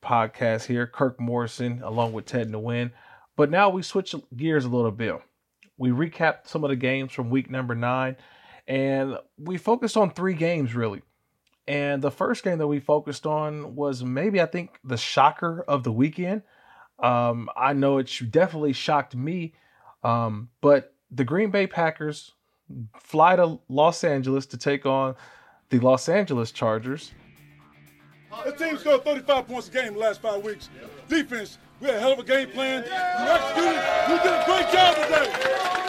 [0.03, 0.87] podcast here.
[0.87, 2.93] Kirk Morrison along with Ted Nguyen.
[3.37, 5.15] But now we switch gears a little bit.
[5.77, 8.17] We recapped some of the games from week number nine,
[8.67, 11.03] and we focused on three games really.
[11.69, 15.85] And the first game that we focused on was maybe I think the shocker of
[15.85, 16.43] the weekend.
[16.99, 19.55] Um, I know it definitely shocked me,
[20.03, 22.33] um, but the Green Bay Packers
[22.99, 25.15] fly to Los Angeles to take on
[25.71, 27.13] the Los Angeles Chargers.
[28.45, 30.69] The team scored 35 points a game the last five weeks.
[31.09, 32.83] Defense, we had a hell of a game plan.
[32.85, 33.83] We executed.
[34.09, 35.33] We did a great job today.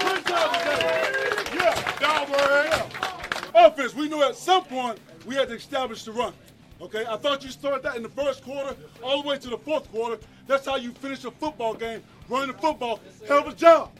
[0.02, 1.58] Great job today.
[1.58, 1.98] Yeah.
[2.02, 3.66] Yeah.
[3.66, 6.34] Offense, we knew at some point we had to establish the run.
[6.82, 9.58] Okay, I thought you started that in the first quarter, all the way to the
[9.58, 10.18] fourth quarter.
[10.48, 13.02] That's how you finish a football game, running the football.
[13.28, 13.92] Hell of a job.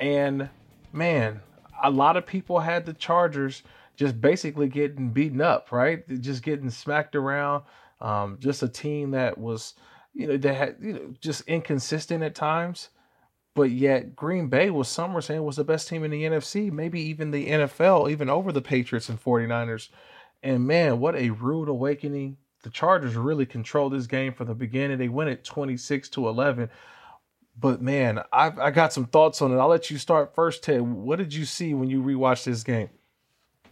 [0.00, 0.48] And
[0.92, 1.40] man,
[1.82, 3.62] a lot of people had the Chargers
[3.96, 6.06] just basically getting beaten up, right?
[6.20, 7.64] Just getting smacked around.
[8.00, 9.74] Um, just a team that was,
[10.14, 12.90] you know, that had you know just inconsistent at times,
[13.54, 16.70] but yet Green Bay was some were saying was the best team in the NFC,
[16.70, 19.88] maybe even the NFL, even over the Patriots and 49ers.
[20.44, 22.36] And man, what a rude awakening.
[22.62, 24.98] The Chargers really controlled this game from the beginning.
[24.98, 26.70] They win it 26 to 11.
[27.60, 29.56] But man, I I got some thoughts on it.
[29.56, 30.80] I'll let you start first, Ted.
[30.80, 32.90] What did you see when you rewatched this game?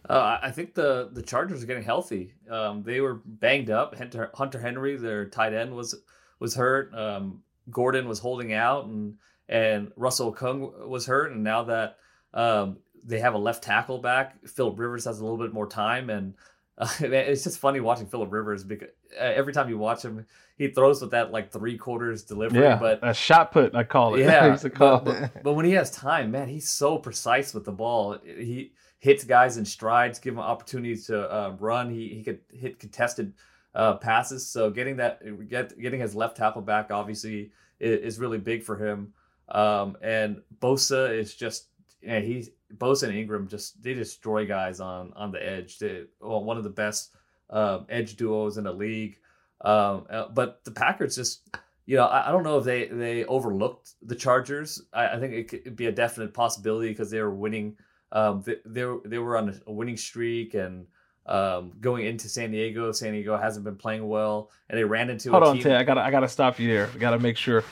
[0.09, 2.33] Uh, I think the the Chargers are getting healthy.
[2.49, 3.95] Um, they were banged up.
[3.95, 5.95] Hunter, Hunter Henry, their tight end, was
[6.39, 6.93] was hurt.
[6.93, 9.17] Um, Gordon was holding out, and
[9.49, 11.31] and Russell Okung was hurt.
[11.31, 11.97] And now that
[12.33, 16.09] um, they have a left tackle back, Philip Rivers has a little bit more time,
[16.09, 16.33] and
[16.79, 20.23] Uh, it's just funny watching Philip Rivers because uh, every time you watch him,
[20.59, 22.61] he throws with that like three quarters delivery.
[22.61, 24.19] Yeah, but a shot put, I call it.
[24.25, 25.31] Yeah, call but, it.
[25.33, 28.19] but, but when he has time, man, he's so precise with the ball.
[28.23, 31.89] He hits guys in strides, give him opportunities to uh, run.
[31.89, 33.33] He he could hit contested
[33.77, 34.45] uh, passes.
[34.47, 38.75] So getting that, get, getting his left tackle back, obviously, is, is really big for
[38.75, 39.13] him.
[39.49, 41.67] Um, and Bosa is just,
[42.01, 45.79] yeah, he's Bosa and Ingram just they destroy guys on on the edge.
[45.79, 47.15] They, well, one of the best
[47.49, 49.17] um, edge duos in the league.
[49.61, 51.49] Um, uh, but the Packers just,
[51.85, 54.81] you know, I, I, don't know if they they overlooked the Chargers.
[54.93, 57.77] I, I think it could be a definite possibility because they were winning.
[58.11, 60.85] Um, they, they were they were on a winning streak and
[61.25, 62.91] um, going into San Diego.
[62.91, 65.31] San Diego hasn't been playing well, and they ran into.
[65.31, 65.59] Hold a on.
[65.59, 65.77] Ted.
[65.77, 66.89] I gotta I gotta stop you there.
[66.93, 67.63] I gotta make sure.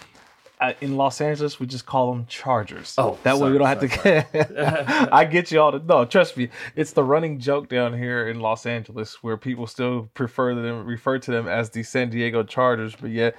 [0.60, 2.96] Uh, in Los Angeles, we just call them Chargers.
[2.98, 5.10] Oh, that sorry, way we don't have to.
[5.14, 6.06] I get you all to no.
[6.06, 10.56] Trust me, it's the running joke down here in Los Angeles where people still prefer
[10.56, 13.36] them, refer to them as the San Diego Chargers, but yet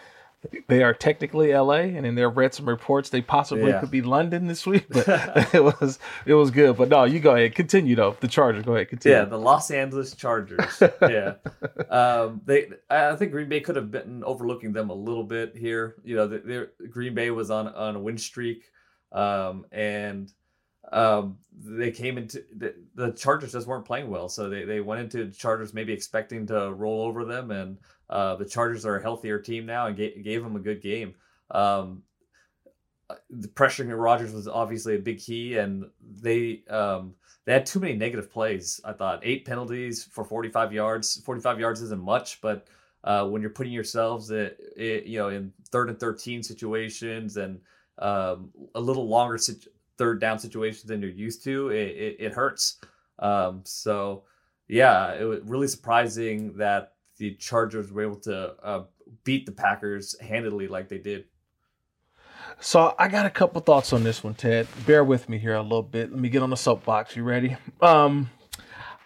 [0.68, 3.80] they are technically LA, and in their read some reports they possibly Yeah.
[3.80, 5.06] could be London this week, but
[5.54, 6.76] it was it was good.
[6.76, 8.16] But no, you go ahead, continue though.
[8.20, 9.16] The Chargers, go ahead, continue.
[9.18, 10.82] Yeah, the Los Angeles Chargers.
[11.02, 11.34] yeah,
[11.90, 12.68] um, they.
[12.90, 15.96] I think Green Bay could have been overlooking them a little bit here.
[16.04, 18.64] You know, the, Green Bay was on on a win streak,
[19.12, 20.32] um, and
[20.92, 25.00] um, they came into the, the Chargers just weren't playing well, so they they went
[25.00, 29.38] into Chargers maybe expecting to roll over them, and uh, the Chargers are a healthier
[29.38, 31.14] team now and gave, gave them a good game.
[31.50, 32.02] Um,
[33.30, 37.80] the pressuring of Rodgers was obviously a big key, and they um, they had too
[37.80, 38.80] many negative plays.
[38.84, 41.20] I thought eight penalties for 45 yards.
[41.24, 42.66] 45 yards isn't much, but
[43.04, 47.60] uh, when you're putting yourselves, at, you know, in third and 13 situations and
[47.98, 52.32] um, a little longer sit- third down situations than you're used to, it, it, it
[52.32, 52.78] hurts.
[53.18, 54.24] Um, so
[54.68, 58.84] yeah, it was really surprising that the Chargers were able to uh,
[59.24, 61.24] beat the Packers handily like they did.
[62.60, 64.66] So I got a couple thoughts on this one, Ted.
[64.86, 66.10] Bear with me here a little bit.
[66.10, 67.16] Let me get on the soapbox.
[67.16, 67.56] You ready?
[67.80, 68.30] Um,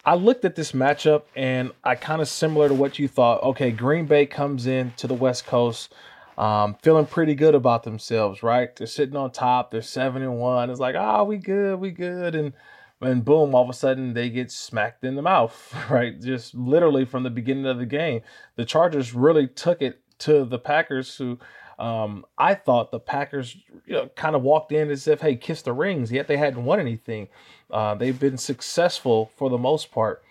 [0.04, 3.42] I looked at this matchup and I kind of similar to what you thought.
[3.42, 5.92] Okay, Green Bay comes in to the West Coast,
[6.40, 8.74] um, feeling pretty good about themselves, right?
[8.74, 9.70] They're sitting on top.
[9.70, 10.70] They're seven and one.
[10.70, 12.54] It's like, oh, we good, we good, and
[13.02, 16.18] and boom, all of a sudden they get smacked in the mouth, right?
[16.18, 18.22] Just literally from the beginning of the game,
[18.56, 21.38] the Chargers really took it to the Packers, who
[21.78, 25.60] um, I thought the Packers you know, kind of walked in as if, hey, kiss
[25.60, 27.28] the rings, yet they hadn't won anything.
[27.70, 30.22] Uh, they've been successful for the most part.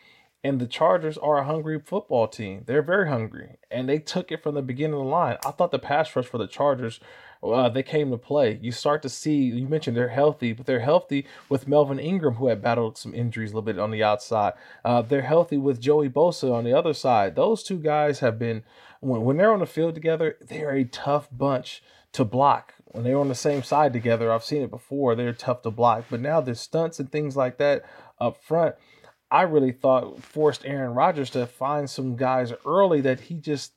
[0.43, 2.63] And the Chargers are a hungry football team.
[2.65, 3.57] They're very hungry.
[3.69, 5.37] And they took it from the beginning of the line.
[5.45, 7.01] I thought the pass rush for the Chargers,
[7.43, 8.57] uh, they came to play.
[8.61, 12.47] You start to see, you mentioned they're healthy, but they're healthy with Melvin Ingram, who
[12.47, 14.53] had battled some injuries a little bit on the outside.
[14.85, 17.35] Uh, they're healthy with Joey Bosa on the other side.
[17.35, 18.63] Those two guys have been
[19.01, 22.73] when, when they're on the field together, they're a tough bunch to block.
[22.85, 26.05] When they're on the same side together, I've seen it before, they're tough to block.
[26.09, 27.85] But now there's stunts and things like that
[28.19, 28.75] up front.
[29.31, 33.73] I really thought forced Aaron Rodgers to find some guys early that he just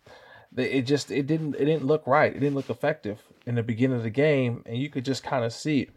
[0.57, 2.35] it just it didn't it didn't look right.
[2.35, 5.45] It didn't look effective in the beginning of the game, and you could just kind
[5.45, 5.91] of see it.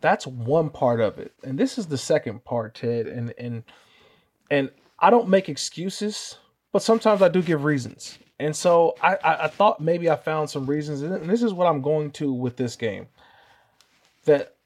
[0.00, 1.32] That's one part of it.
[1.44, 3.06] And this is the second part, Ted.
[3.06, 3.62] And and
[4.50, 6.38] and I don't make excuses,
[6.72, 8.18] but sometimes I do give reasons.
[8.38, 11.66] And so I, I, I, thought maybe I found some reasons, and this is what
[11.66, 13.06] I'm going to with this game.
[14.24, 14.56] That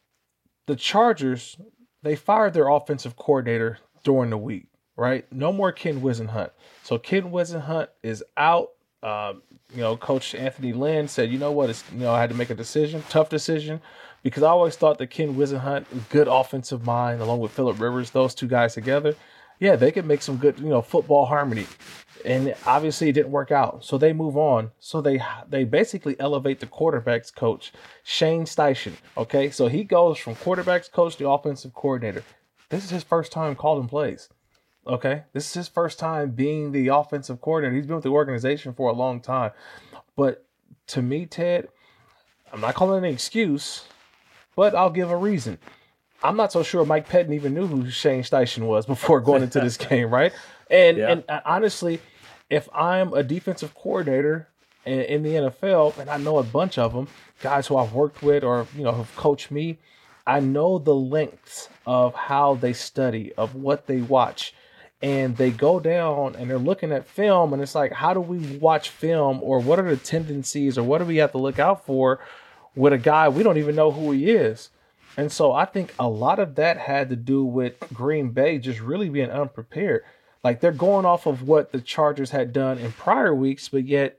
[0.67, 1.57] the Chargers,
[2.01, 5.31] they fired their offensive coordinator during the week, right?
[5.33, 6.51] No more Ken Whisenhunt.
[6.83, 8.71] So Ken Whisenhunt is out.
[9.03, 9.43] Um,
[9.75, 12.37] you know, Coach Anthony Lynn said, you know what, it's, you know, I had to
[12.37, 13.83] make a decision, tough decision,
[14.23, 18.35] because I always thought that Ken Whisenhunt, good offensive mind, along with Philip Rivers, those
[18.35, 19.15] two guys together,
[19.61, 21.67] yeah, they could make some good, you know, football harmony
[22.25, 23.85] and obviously it didn't work out.
[23.85, 24.71] So they move on.
[24.79, 28.95] So they they basically elevate the quarterbacks coach, Shane Steichen.
[29.17, 32.25] Okay, so he goes from quarterbacks coach to offensive coordinator.
[32.71, 34.29] This is his first time calling plays.
[34.87, 37.75] Okay, this is his first time being the offensive coordinator.
[37.75, 39.53] He's been with the organization for a long time.
[40.17, 40.45] But
[40.89, 41.69] to me, Ted,
[42.53, 43.85] I'm not calling it an excuse,
[44.55, 45.59] but I'll give a reason.
[46.23, 49.61] I'm not so sure Mike Pettine even knew who Shane Steichen was before going into
[49.61, 50.33] this game, right?
[50.71, 51.13] And Yeah.
[51.13, 52.01] and uh, honestly,
[52.51, 54.49] if I'm a defensive coordinator
[54.85, 57.09] in, in the NFL, and I know a bunch of them,
[57.41, 59.79] guys who I've worked with or you know have coached me,
[60.27, 64.55] I know the lengths of how they study, of what they watch,
[65.03, 68.57] and they go down and they're looking at film, and it's like, how do we
[68.57, 71.85] watch film, or what are the tendencies, or what do we have to look out
[71.85, 72.21] for
[72.75, 74.71] with a guy we don't even know who he is?
[75.17, 78.81] And so I think a lot of that had to do with Green Bay just
[78.81, 80.05] really being unprepared.
[80.43, 84.19] Like they're going off of what the Chargers had done in prior weeks, but yet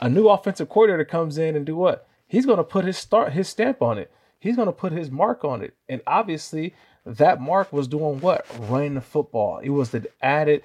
[0.00, 2.06] a new offensive coordinator comes in and do what?
[2.28, 4.10] He's going to put his start his stamp on it.
[4.46, 5.74] He's going to put his mark on it.
[5.88, 8.46] And obviously, that mark was doing what?
[8.68, 9.58] Running the football.
[9.58, 10.62] It was the added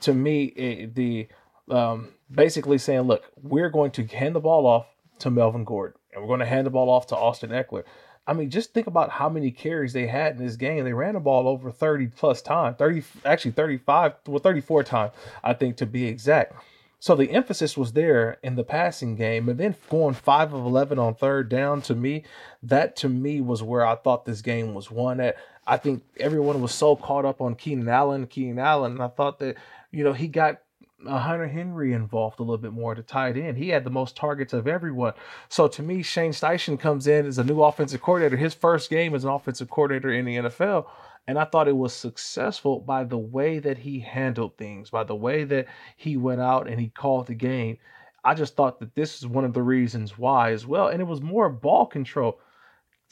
[0.00, 1.28] to me it, the
[1.70, 4.86] um, basically saying, look, we're going to hand the ball off
[5.20, 7.84] to Melvin Gordon and we're going to hand the ball off to Austin Ekeler.
[8.26, 10.84] I mean, just think about how many carries they had in this game.
[10.84, 15.54] They ran the ball over 30 plus times, 30, actually 35, well, 34 times, I
[15.54, 16.54] think to be exact.
[17.00, 20.98] So the emphasis was there in the passing game, and then going five of eleven
[20.98, 22.24] on third down to me,
[22.62, 25.36] that to me was where I thought this game was won at.
[25.66, 29.38] I think everyone was so caught up on Keenan Allen, Keenan Allen, and I thought
[29.38, 29.56] that
[29.90, 30.60] you know he got
[31.06, 33.56] uh, Hunter Henry involved a little bit more to tie it in.
[33.56, 35.14] He had the most targets of everyone.
[35.48, 38.36] So to me, Shane Steichen comes in as a new offensive coordinator.
[38.36, 40.86] His first game as an offensive coordinator in the NFL.
[41.30, 45.14] And I thought it was successful by the way that he handled things, by the
[45.14, 47.78] way that he went out and he called the game.
[48.24, 50.88] I just thought that this is one of the reasons why as well.
[50.88, 52.40] And it was more ball control.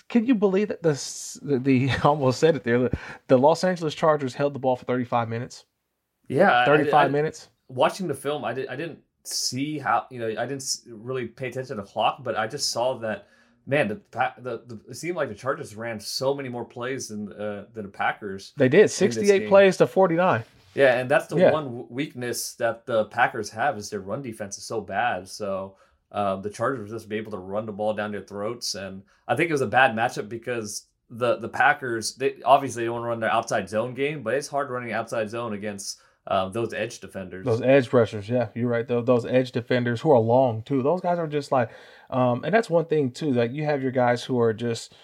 [0.09, 0.95] Can you believe that the
[1.43, 2.91] the, the almost said it there?
[3.29, 5.67] The Los Angeles Chargers held the ball for 35 minutes.
[6.27, 7.51] Yeah, 35 I, I, minutes.
[7.69, 11.51] Watching the film, I did I didn't see how you know I didn't really pay
[11.51, 13.29] attention to the clock, but I just saw that
[13.69, 14.01] man, the,
[14.41, 17.85] the, the it seemed like the Chargers ran so many more plays than uh, than
[17.85, 18.53] the Packers.
[18.57, 20.43] They did 68 plays to 49.
[20.75, 21.53] Yeah, and that's the yeah.
[21.53, 25.29] one weakness that the Packers have is their run defense is so bad.
[25.29, 25.77] So
[26.13, 29.03] um, the Chargers were just be able to run the ball down their throats, and
[29.29, 33.03] I think it was a bad matchup because the the Packers they obviously they want
[33.03, 36.75] to run their outside zone game, but it's hard running outside zone against uh, those
[36.75, 37.45] edge defenders.
[37.45, 38.87] Those edge rushers, yeah, you're right.
[38.87, 40.83] Those, those edge defenders who are long too.
[40.83, 41.71] Those guys are just like,
[42.11, 43.33] um, and that's one thing too.
[43.33, 44.95] Like you have your guys who are just,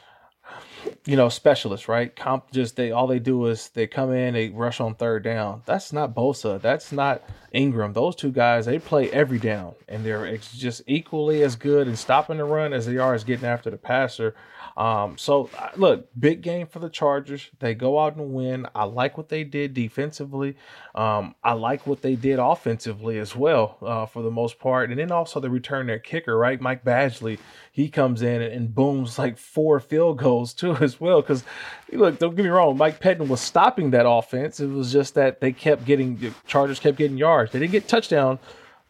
[1.07, 2.15] you know, specialists, right?
[2.15, 5.63] Comp just they all they do is they come in, they rush on third down.
[5.67, 6.61] That's not Bosa.
[6.61, 7.93] That's not Ingram.
[7.93, 12.39] Those two guys they play every down, and they're just equally as good in stopping
[12.39, 14.35] the run as they are as getting after the passer.
[14.77, 17.49] Um, so look, big game for the Chargers.
[17.61, 18.67] They go out and win.
[18.75, 20.57] I like what they did defensively.
[20.95, 24.91] Um, I like what they did offensively as well, uh, for the most part.
[24.91, 26.61] And then also they return their kicker, right?
[26.61, 27.39] Mike Badgley,
[27.71, 31.21] he comes in and, and booms like four field goals too as well.
[31.21, 31.45] Because
[31.93, 34.61] look, don't get me wrong, Mike Pettine was stopping that offense.
[34.61, 37.53] It was just that they kept getting the Chargers kept getting yards.
[37.53, 38.39] They didn't get touchdown.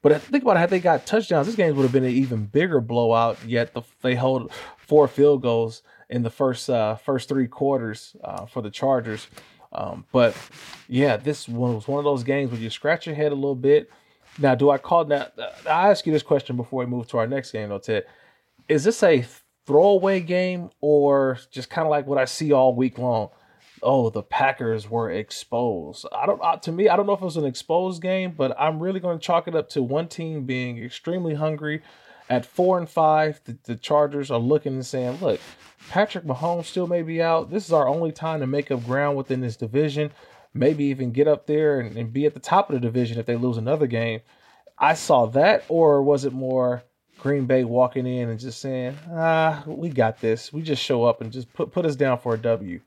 [0.02, 2.44] But think about it, had they got touchdowns, this game would have been an even
[2.44, 3.38] bigger blowout.
[3.46, 8.44] Yet the, they hold four field goals in the first uh, first three quarters uh,
[8.44, 9.28] for the Chargers.
[9.72, 10.36] Um, but
[10.88, 13.56] yeah, this one was one of those games where you scratch your head a little
[13.56, 13.90] bit.
[14.38, 15.34] Now, do I call that?
[15.66, 18.04] I ask you this question before we move to our next game, though, Ted.
[18.68, 19.24] Is this a
[19.66, 23.30] throwaway game or just kind of like what I see all week long?
[23.82, 26.06] Oh, the Packers were exposed.
[26.10, 26.40] I don't.
[26.42, 29.00] Uh, to me, I don't know if it was an exposed game, but I'm really
[29.00, 31.82] going to chalk it up to one team being extremely hungry
[32.28, 35.40] at four and five, the, the, Chargers are looking and saying, look,
[35.90, 37.50] Patrick Mahomes still may be out.
[37.50, 40.10] This is our only time to make up ground within this division.
[40.54, 43.26] Maybe even get up there and, and be at the top of the division if
[43.26, 44.20] they lose another game.
[44.78, 46.82] I saw that, or was it more
[47.24, 50.52] Green Bay walking in and just saying, ah, we got this.
[50.52, 52.78] We just show up and just put put us down for a W.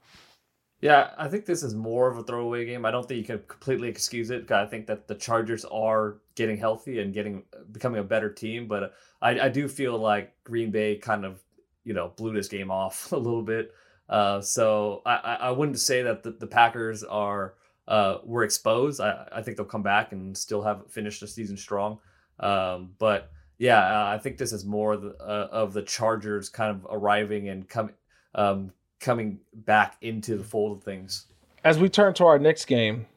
[0.80, 2.86] Yeah, I think this is more of a throwaway game.
[2.86, 4.52] I don't think you can completely excuse it.
[4.52, 8.94] I think that the Chargers are getting healthy and getting becoming a better team, but
[9.24, 11.42] I, I do feel like Green Bay kind of
[11.84, 13.74] you know blew this game off a little bit.
[14.08, 17.56] Uh, so I, I wouldn't say that the, the Packers are
[17.88, 19.02] uh, were exposed.
[19.02, 21.98] I, I think they'll come back and still have finished the season strong.
[22.40, 26.72] Um, but yeah, uh, I think this is more the, uh, of the Chargers kind
[26.72, 27.94] of arriving and coming
[28.36, 31.26] um, coming back into the fold of things.
[31.64, 33.08] As we turn to our next game,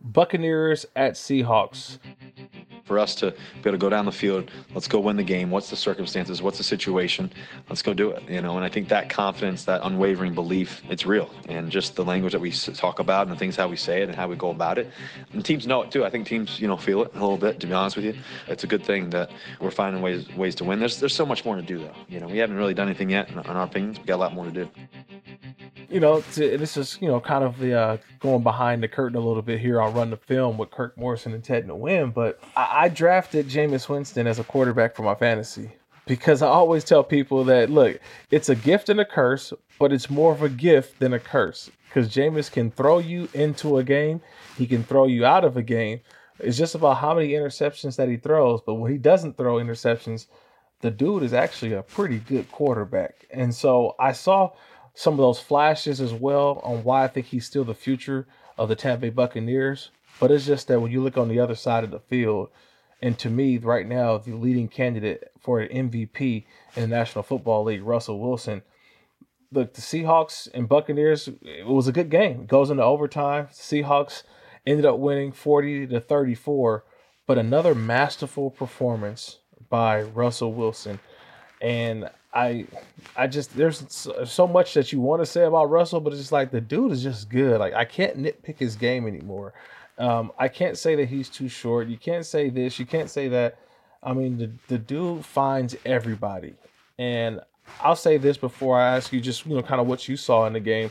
[0.00, 1.98] Buccaneers at Seahawks.
[2.94, 5.50] For us to be able to go down the field, let's go win the game.
[5.50, 6.40] What's the circumstances?
[6.40, 7.28] What's the situation?
[7.68, 8.22] Let's go do it.
[8.30, 11.28] You know, and I think that confidence, that unwavering belief, it's real.
[11.48, 14.08] And just the language that we talk about and the things how we say it
[14.08, 14.92] and how we go about it.
[15.32, 16.04] And teams know it too.
[16.04, 17.58] I think teams, you know, feel it a little bit.
[17.58, 18.14] To be honest with you,
[18.46, 20.78] it's a good thing that we're finding ways ways to win.
[20.78, 21.96] There's there's so much more to do though.
[22.08, 23.98] You know, we haven't really done anything yet in, in our opinions.
[23.98, 24.70] We got a lot more to do
[25.94, 29.16] you know, to, this is you know kind of the uh, going behind the curtain
[29.16, 29.80] a little bit here.
[29.80, 33.88] I'll run the film with Kirk Morrison and Ted Nguyen, but I, I drafted Jameis
[33.88, 35.70] Winston as a quarterback for my fantasy
[36.06, 38.00] because I always tell people that look,
[38.32, 41.70] it's a gift and a curse, but it's more of a gift than a curse
[41.88, 44.20] because Jameis can throw you into a game,
[44.58, 46.00] he can throw you out of a game.
[46.40, 50.26] It's just about how many interceptions that he throws, but when he doesn't throw interceptions,
[50.80, 53.26] the dude is actually a pretty good quarterback.
[53.30, 54.50] And so I saw
[54.94, 58.26] some of those flashes as well on why I think he's still the future
[58.56, 59.90] of the Tampa Bay Buccaneers.
[60.20, 62.48] But it's just that when you look on the other side of the field,
[63.02, 66.44] and to me, right now, the leading candidate for an MVP
[66.76, 68.62] in the National Football League, Russell Wilson.
[69.52, 72.42] Look, the Seahawks and Buccaneers, it was a good game.
[72.42, 73.48] It goes into overtime.
[73.52, 74.22] Seahawks
[74.66, 76.84] ended up winning 40 to 34,
[77.26, 79.38] but another masterful performance
[79.68, 81.00] by Russell Wilson.
[81.60, 82.66] And I
[83.16, 86.32] I just there's so much that you want to say about Russell, but it's just
[86.32, 87.60] like the dude is just good.
[87.60, 89.54] Like I can't nitpick his game anymore.
[89.98, 91.86] Um, I can't say that he's too short.
[91.86, 92.78] You can't say this.
[92.78, 93.58] You can't say that.
[94.02, 96.54] I mean, the the dude finds everybody.
[96.98, 97.40] And
[97.80, 100.46] I'll say this before I ask you just you know kind of what you saw
[100.46, 100.90] in the game.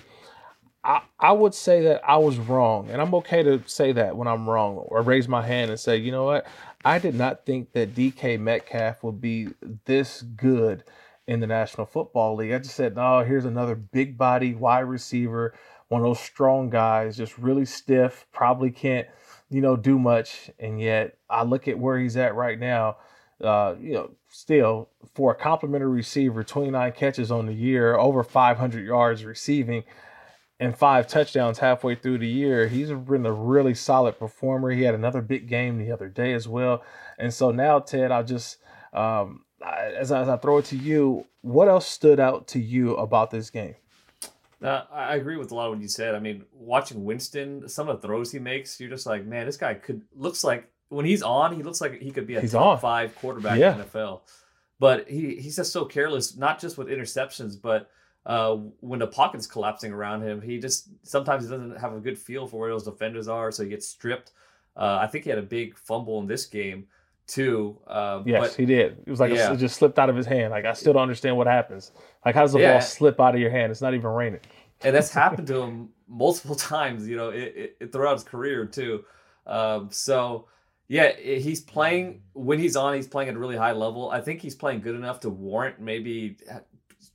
[0.86, 4.28] I, I would say that I was wrong, and I'm okay to say that when
[4.28, 6.46] I'm wrong, or raise my hand and say, you know what,
[6.84, 9.50] I did not think that DK Metcalf would be
[9.86, 10.84] this good
[11.28, 12.51] in the National Football League.
[12.51, 15.53] I just said, no, here's another big body wide receiver,
[15.88, 19.07] one of those strong guys, just really stiff, probably can't,
[19.49, 20.49] you know, do much.
[20.59, 22.97] And yet I look at where he's at right now.
[23.41, 28.86] Uh, you know, still for a complimentary receiver, 29 catches on the year, over 500
[28.86, 29.84] yards receiving,
[30.59, 32.67] and five touchdowns halfway through the year.
[32.67, 34.69] He's been a really solid performer.
[34.69, 36.84] He had another big game the other day as well.
[37.17, 38.57] And so now, Ted, I'll just
[38.93, 43.32] um, as, as I throw it to you, what else stood out to you about
[43.32, 43.76] this game?
[44.61, 46.16] Uh, I agree with a lot of what you said.
[46.16, 49.57] I mean, watching Winston, some of the throws he makes, you're just like, man, this
[49.57, 52.53] guy could looks like when he's on, he looks like he could be a he's
[52.53, 52.80] top on.
[52.80, 53.74] five quarterback yeah.
[53.74, 54.22] in the NFL.
[54.80, 57.89] But he he's just so careless, not just with interceptions, but
[58.26, 62.18] uh, when the pocket's collapsing around him, he just sometimes he doesn't have a good
[62.18, 64.32] feel for where those defenders are, so he gets stripped.
[64.78, 66.88] Uh, I think he had a big fumble in this game
[67.28, 67.78] too.
[67.88, 68.97] Uh, yes, but, he did.
[69.05, 69.49] It was like yeah.
[69.49, 70.51] a, it just slipped out of his hand.
[70.51, 71.91] Like I still don't understand what happens.
[72.26, 72.74] Like how does the yeah.
[72.74, 73.71] ball slip out of your hand?
[73.71, 74.41] It's not even raining.
[74.82, 77.07] and that's happened to him multiple times.
[77.07, 79.03] You know, it, it, it throughout his career too.
[79.45, 80.47] Um, so
[80.88, 82.95] yeah, he's playing when he's on.
[82.95, 84.09] He's playing at a really high level.
[84.11, 86.38] I think he's playing good enough to warrant maybe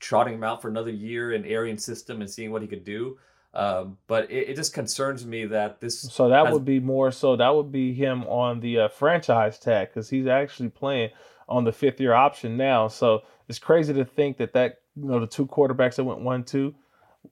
[0.00, 3.18] trotting him out for another year in Arians system and seeing what he could do.
[3.54, 6.00] Um, but it, it, just concerns me that this.
[6.00, 6.52] So that has...
[6.52, 7.10] would be more.
[7.10, 11.10] So that would be him on the uh, franchise tag because he's actually playing
[11.48, 12.88] on the fifth year option now.
[12.88, 16.44] So it's crazy to think that that you know the two quarterbacks that went one
[16.44, 16.74] two,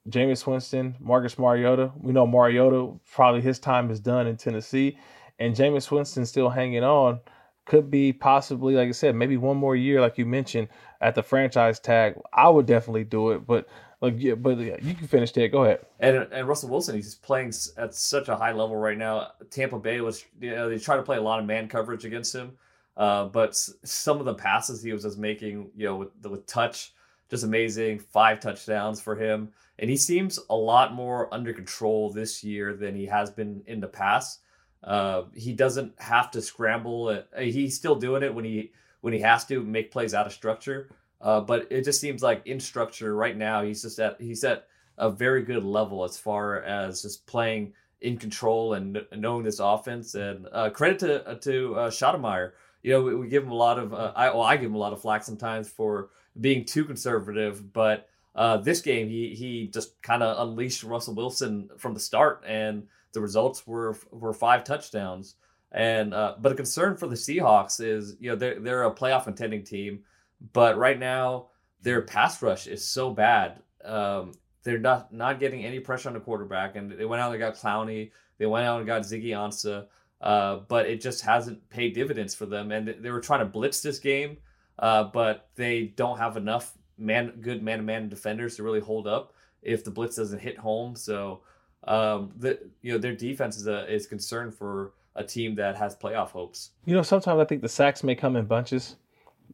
[0.08, 1.92] Jameis Winston, Marcus Mariota.
[2.00, 4.98] We know Mariota probably his time is done in Tennessee,
[5.38, 7.20] and Jameis Winston still hanging on.
[7.66, 10.68] Could be possibly, like I said, maybe one more year, like you mentioned,
[11.00, 12.14] at the franchise tag.
[12.32, 13.66] I would definitely do it, but
[14.00, 15.48] like, yeah, but yeah, you can finish that.
[15.48, 15.86] Go ahead.
[16.00, 19.28] And and Russell Wilson, he's playing at such a high level right now.
[19.50, 22.34] Tampa Bay was, you know, they try to play a lot of man coverage against
[22.34, 22.52] him,
[22.96, 26.92] uh, but some of the passes he was just making, you know, with with touch,
[27.30, 27.98] just amazing.
[27.98, 32.94] Five touchdowns for him, and he seems a lot more under control this year than
[32.94, 34.40] he has been in the past.
[34.84, 37.22] Uh, he doesn't have to scramble.
[37.38, 40.90] He's still doing it when he when he has to make plays out of structure
[41.20, 44.66] uh, but it just seems like in structure right now, he's just at he's at
[44.98, 50.14] a very good level as far as just playing in control and knowing this offense.
[50.14, 52.50] And uh, credit to uh, to uh.
[52.82, 54.76] You know, we, we, give him a lot of uh, I well, I give him
[54.76, 56.10] a lot of flack sometimes for
[56.40, 61.70] being too conservative, but uh, this game he he just kind of unleashed Russell Wilson
[61.78, 65.34] from the start, and the results were were five touchdowns.
[65.72, 69.24] And uh, but a concern for the Seahawks is you know they're they're a playoff
[69.24, 70.04] contending team.
[70.52, 71.48] But right now,
[71.82, 73.62] their pass rush is so bad.
[73.84, 74.32] Um,
[74.62, 77.54] they're not not getting any pressure on the quarterback, and they went out and got
[77.54, 78.10] Clowney.
[78.38, 79.86] They went out and got Ziggy Ansah,
[80.20, 82.72] uh, but it just hasn't paid dividends for them.
[82.72, 84.38] And they were trying to blitz this game,
[84.78, 89.06] uh, but they don't have enough man good man to man defenders to really hold
[89.06, 90.96] up if the blitz doesn't hit home.
[90.96, 91.42] So
[91.84, 95.96] um, the you know their defense is a, is concerned for a team that has
[95.96, 96.70] playoff hopes.
[96.84, 98.96] You know, sometimes I think the sacks may come in bunches.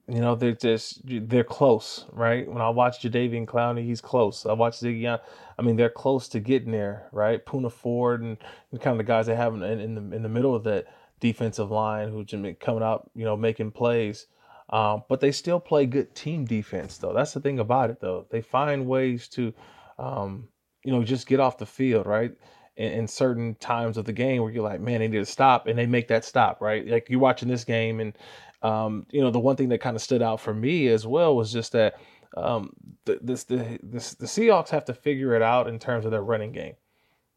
[0.09, 2.47] You know, they're just they're close, right?
[2.49, 4.45] When I watch Jadeveon Clowney, he's close.
[4.47, 5.19] I watch Ziggy.
[5.59, 7.45] I mean, they're close to getting there, right?
[7.45, 8.37] Poona Ford and,
[8.71, 10.87] and kind of the guys they have in, in the in the middle of that
[11.21, 12.25] defensive line who
[12.57, 14.27] coming out, you know, making plays.
[14.71, 17.13] Um, but they still play good team defense, though.
[17.13, 18.27] That's the thing about it, though.
[18.31, 19.53] They find ways to,
[19.99, 20.49] um,
[20.83, 22.33] you know, just get off the field, right?
[22.77, 25.67] In, in, certain times of the game where you're like, man, they need to stop,
[25.67, 26.87] and they make that stop, right?
[26.87, 28.17] Like you're watching this game, and
[28.63, 31.35] um, you know, the one thing that kind of stood out for me as well
[31.37, 31.95] was just that
[32.37, 32.73] um,
[33.05, 36.23] the, this, the, this, the Seahawks have to figure it out in terms of their
[36.23, 36.75] running game,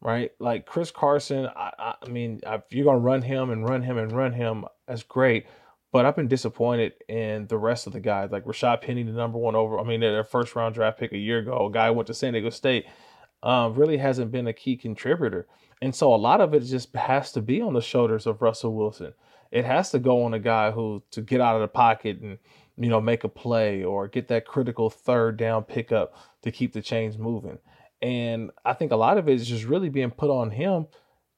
[0.00, 0.30] right?
[0.38, 3.98] Like Chris Carson, I, I mean, if you're going to run him and run him
[3.98, 5.46] and run him, that's great.
[5.92, 9.38] But I've been disappointed in the rest of the guys, like Rashad Penny, the number
[9.38, 9.78] one over.
[9.78, 12.32] I mean, their first round draft pick a year ago, a guy went to San
[12.32, 12.86] Diego State.
[13.42, 15.46] uh, really hasn't been a key contributor.
[15.80, 18.74] And so a lot of it just has to be on the shoulders of Russell
[18.74, 19.12] Wilson.
[19.50, 22.38] It has to go on a guy who to get out of the pocket and
[22.76, 26.82] you know make a play or get that critical third down pickup to keep the
[26.82, 27.58] chains moving.
[28.02, 30.86] And I think a lot of it is just really being put on him,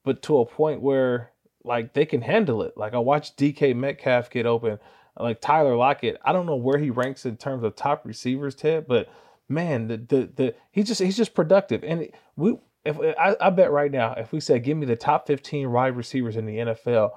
[0.04, 1.30] but to a point where
[1.64, 2.76] like they can handle it.
[2.76, 4.78] Like I watched DK Metcalf get open,
[5.18, 6.18] like Tyler Lockett.
[6.24, 9.08] I don't know where he ranks in terms of top receivers, Ted, but
[9.48, 11.84] man, the the the he just he's just productive.
[11.84, 15.26] And we if I, I bet right now, if we said give me the top
[15.26, 17.10] 15 wide receivers in the NFL,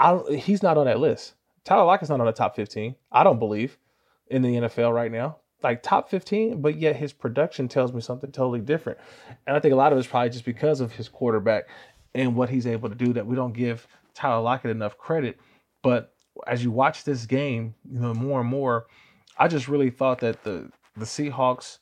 [0.00, 1.34] I he's not on that list.
[1.64, 2.96] Tyler Lockett's not on the top 15.
[3.12, 3.78] I don't believe
[4.28, 5.36] in the NFL right now.
[5.62, 8.98] Like top 15, but yet his production tells me something totally different.
[9.46, 11.64] And I think a lot of it's probably just because of his quarterback
[12.14, 15.38] and what he's able to do that we don't give Tyler Lockett enough credit.
[15.82, 16.14] But
[16.46, 18.86] as you watch this game, you know, more and more,
[19.36, 21.78] I just really thought that the the Seahawks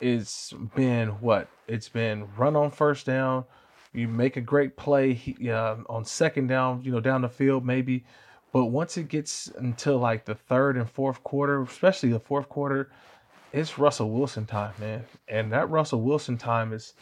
[0.00, 3.44] it's been what it's been run on first down.
[3.96, 5.18] You make a great play
[5.48, 8.04] uh, on second down, you know, down the field maybe.
[8.52, 12.90] But once it gets until like the third and fourth quarter, especially the fourth quarter,
[13.52, 15.04] it's Russell Wilson time, man.
[15.28, 16.94] And that Russell Wilson time is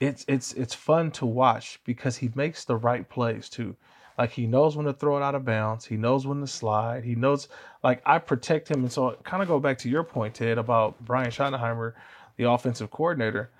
[0.00, 3.76] it's it's it's fun to watch because he makes the right plays too.
[4.18, 5.84] Like he knows when to throw it out of bounds.
[5.84, 7.04] He knows when to slide.
[7.04, 7.48] He knows
[7.82, 8.80] like I protect him.
[8.82, 11.94] And so kind of go back to your point, Ted, about Brian Schottenheimer,
[12.36, 13.50] the offensive coordinator.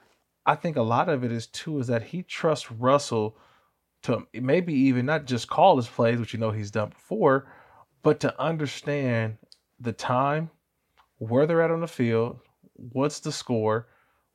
[0.47, 3.37] I think a lot of it is too is that he trusts Russell
[4.05, 7.49] to maybe even not just call his plays, which you know he's done before,
[8.03, 9.37] but to understand
[9.81, 10.51] the time,
[11.19, 12.39] where they're at on the field,
[12.75, 13.89] what's the score,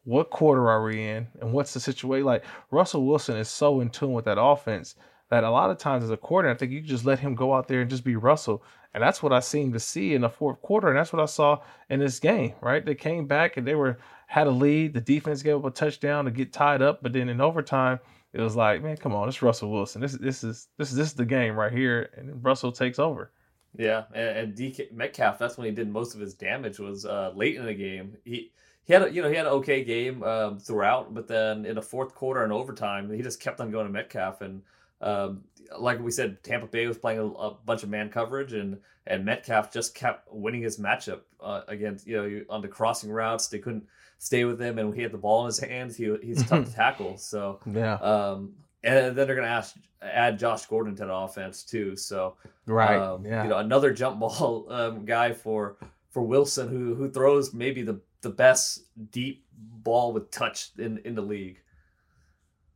[0.04, 2.26] what quarter are we in, and what's the situation.
[2.26, 4.96] Like Russell Wilson is so in tune with that offense
[5.30, 7.54] that a lot of times as a coordinator, I think you just let him go
[7.54, 8.64] out there and just be Russell.
[8.94, 11.26] And that's what I seemed to see in the fourth quarter, and that's what I
[11.26, 12.54] saw in this game.
[12.60, 13.98] Right, they came back and they were
[14.32, 14.94] had a lead.
[14.94, 18.00] The defense gave up a touchdown to get tied up, but then in overtime,
[18.32, 20.00] it was like, man, come on, it's Russell Wilson.
[20.00, 23.34] This this is this is this is the game right here, and Russell takes over.
[23.78, 27.34] Yeah, and, and DK Metcalf, that's when he did most of his damage was uh,
[27.36, 28.16] late in the game.
[28.24, 28.54] He
[28.86, 31.76] he had a, you know he had an okay game um, throughout, but then in
[31.76, 34.62] the fourth quarter and overtime, he just kept on going to Metcalf, and
[35.02, 35.44] um,
[35.78, 38.78] like we said, Tampa Bay was playing a, a, bunch of man coverage, and
[39.08, 43.50] and Metcalf just kept winning his matchup uh, against you know on the crossing routes.
[43.50, 43.84] They couldn't
[44.22, 45.98] stay with him, and he had the ball in his hands.
[45.98, 47.18] He he's tough to tackle.
[47.18, 47.96] So yeah.
[47.96, 48.54] Um,
[48.84, 51.96] and then they're going to ask add Josh Gordon to the offense too.
[51.96, 52.36] So
[52.68, 53.44] right, um, yeah.
[53.44, 55.78] You know, another jump ball um, guy for
[56.12, 61.16] for Wilson, who who throws maybe the the best deep ball with touch in in
[61.16, 61.60] the league.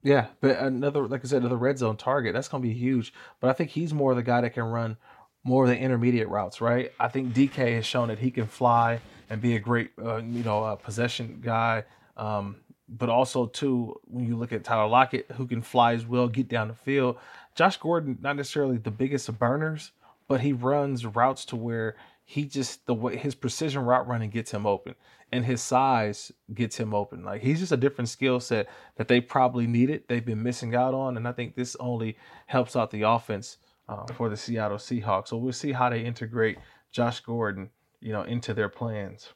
[0.02, 2.34] Yeah, but another, like I said, another red zone target.
[2.34, 3.12] That's going to be huge.
[3.40, 4.98] But I think he's more the guy that can run
[5.44, 6.92] more of the intermediate routes, right?
[7.00, 10.44] I think DK has shown that he can fly and be a great, uh, you
[10.44, 11.84] know, uh, possession guy.
[12.18, 12.58] Um,
[12.88, 16.48] but also too, when you look at Tyler Lockett, who can fly as well, get
[16.48, 17.18] down the field.
[17.56, 19.92] Josh Gordon, not necessarily the biggest of burners,
[20.28, 21.96] but he runs routes to where
[22.26, 24.96] he just the way his precision route running gets him open,
[25.32, 27.24] and his size gets him open.
[27.24, 30.04] Like he's just a different skill set that they probably needed.
[30.08, 32.18] They've been missing out on, and I think this only
[32.48, 33.58] helps out the offense
[33.88, 35.28] uh, for the Seattle Seahawks.
[35.28, 36.58] So we'll see how they integrate
[36.92, 37.70] Josh Gordon
[38.06, 39.34] you know, into their plans.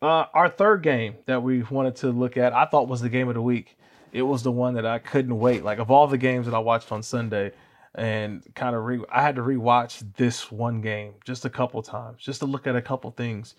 [0.00, 3.28] Uh, our third game that we wanted to look at, I thought was the game
[3.28, 3.76] of the week.
[4.10, 5.64] It was the one that I couldn't wait.
[5.64, 7.52] Like of all the games that I watched on Sunday,
[7.94, 12.22] and kind of re, I had to rewatch this one game just a couple times,
[12.22, 13.54] just to look at a couple things,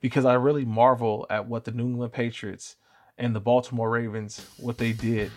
[0.00, 2.76] because I really marvel at what the New England Patriots
[3.16, 5.32] and the Baltimore Ravens what they did.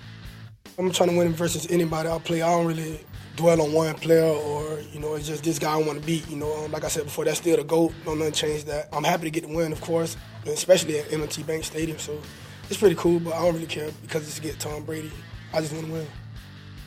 [0.81, 2.41] I'm trying to win versus anybody I play.
[2.41, 2.99] I don't really
[3.35, 6.27] dwell on one player or, you know, it's just this guy I want to beat.
[6.27, 7.93] You know, like I said before, that's still the GOAT.
[8.03, 8.89] No nothing change that.
[8.91, 10.17] I'm happy to get the win, of course,
[10.47, 11.99] especially at M&T Bank Stadium.
[11.99, 12.19] So
[12.67, 15.11] it's pretty cool, but I don't really care because it's to get Tom Brady.
[15.53, 16.07] I just want to win.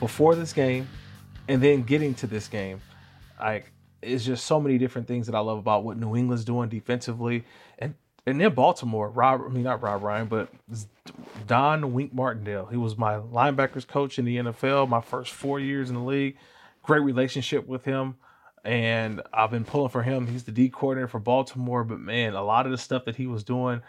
[0.00, 0.88] Before this game
[1.46, 2.80] and then getting to this game,
[3.38, 3.70] like
[4.02, 7.44] it's just so many different things that I love about what New England's doing defensively.
[7.78, 7.94] And
[8.26, 10.48] and then Baltimore, Rob, I mean not Rob Ryan, but
[11.46, 12.66] Don Wink Martindale.
[12.66, 16.36] He was my linebackers coach in the NFL, my first four years in the league.
[16.82, 18.16] Great relationship with him.
[18.64, 20.26] And I've been pulling for him.
[20.26, 21.84] He's the D coordinator for Baltimore.
[21.84, 23.82] But man, a lot of the stuff that he was doing,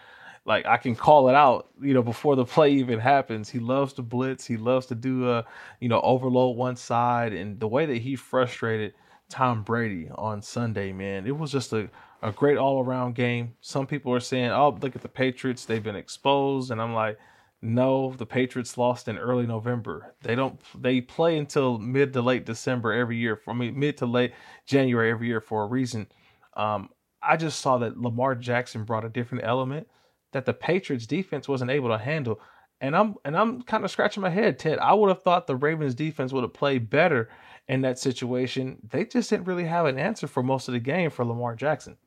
[0.43, 3.49] like I can call it out, you know, before the play even happens.
[3.49, 4.45] He loves to blitz.
[4.45, 5.45] He loves to do a,
[5.79, 7.31] you know, overload one side.
[7.31, 8.93] And the way that he frustrated
[9.29, 11.89] Tom Brady on Sunday, man, it was just a
[12.29, 13.55] a great all around game.
[13.61, 17.17] Some people are saying, "Oh, look at the Patriots; they've been exposed," and I'm like,
[17.61, 20.15] "No, the Patriots lost in early November.
[20.21, 20.59] They don't.
[20.79, 23.41] They play until mid to late December every year.
[23.47, 24.33] I mean, mid to late
[24.65, 26.07] January every year for a reason."
[26.55, 26.89] Um,
[27.21, 29.87] I just saw that Lamar Jackson brought a different element
[30.31, 32.39] that the Patriots defense wasn't able to handle.
[32.81, 34.79] And I'm and I'm kind of scratching my head, Ted.
[34.79, 37.29] I would have thought the Ravens defense would have played better
[37.67, 38.77] in that situation.
[38.89, 41.97] They just didn't really have an answer for most of the game for Lamar Jackson.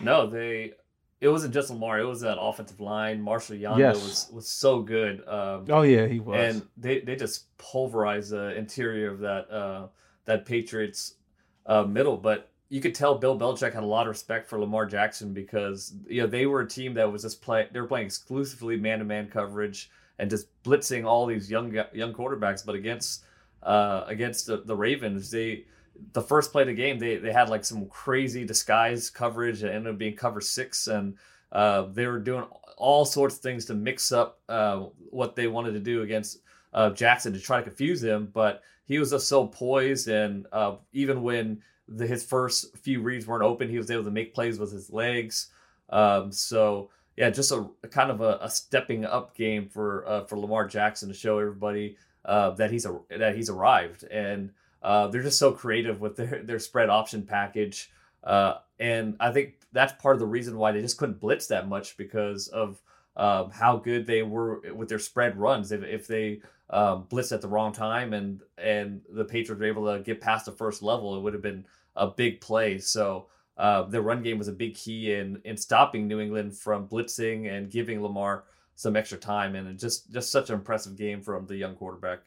[0.00, 0.72] No, they.
[1.20, 1.98] It wasn't just Lamar.
[1.98, 3.20] It was that offensive line.
[3.20, 3.94] Marshall Yanda Yes.
[3.96, 5.26] was was so good.
[5.26, 6.38] Um, Oh yeah, he was.
[6.56, 9.88] and they they just pulverized the interior of that uh
[10.26, 11.14] that Patriots
[11.66, 12.16] uh middle.
[12.16, 15.92] But you could tell Bill Belichick had a lot of respect for Lamar Jackson because
[16.06, 17.66] you know they were a team that was just playing.
[17.72, 19.90] they were playing exclusively man to man coverage
[20.20, 22.64] and just blitzing all these young young quarterbacks.
[22.64, 23.24] But against
[23.64, 25.64] uh against the, the Ravens, they
[26.12, 29.74] the first play of the game they they had like some crazy disguise coverage that
[29.74, 31.16] ended up being cover six and
[31.52, 32.44] uh, they were doing
[32.76, 36.40] all sorts of things to mix up uh, what they wanted to do against
[36.72, 40.76] uh, Jackson to try to confuse him, but he was just so poised, and uh,
[40.92, 44.58] even when the, his first few reads weren't open, he was able to make plays
[44.58, 45.48] with his legs.
[45.90, 50.24] Um, so yeah, just a, a kind of a, a stepping up game for uh,
[50.24, 54.50] for Lamar Jackson to show everybody uh, that he's a that he's arrived, and
[54.82, 57.90] uh, they're just so creative with their their spread option package.
[58.22, 61.68] Uh, and I think that's part of the reason why they just couldn't blitz that
[61.68, 62.80] much because of
[63.16, 65.72] um, how good they were with their spread runs.
[65.72, 69.92] If, if they um, blitzed at the wrong time and and the Patriots were able
[69.92, 71.64] to get past the first level, it would have been
[71.96, 72.78] a big play.
[72.78, 73.26] So
[73.56, 77.50] uh, the run game was a big key in in stopping New England from blitzing
[77.50, 78.44] and giving Lamar
[78.76, 79.56] some extra time.
[79.56, 82.20] And just just such an impressive game from the young quarterback.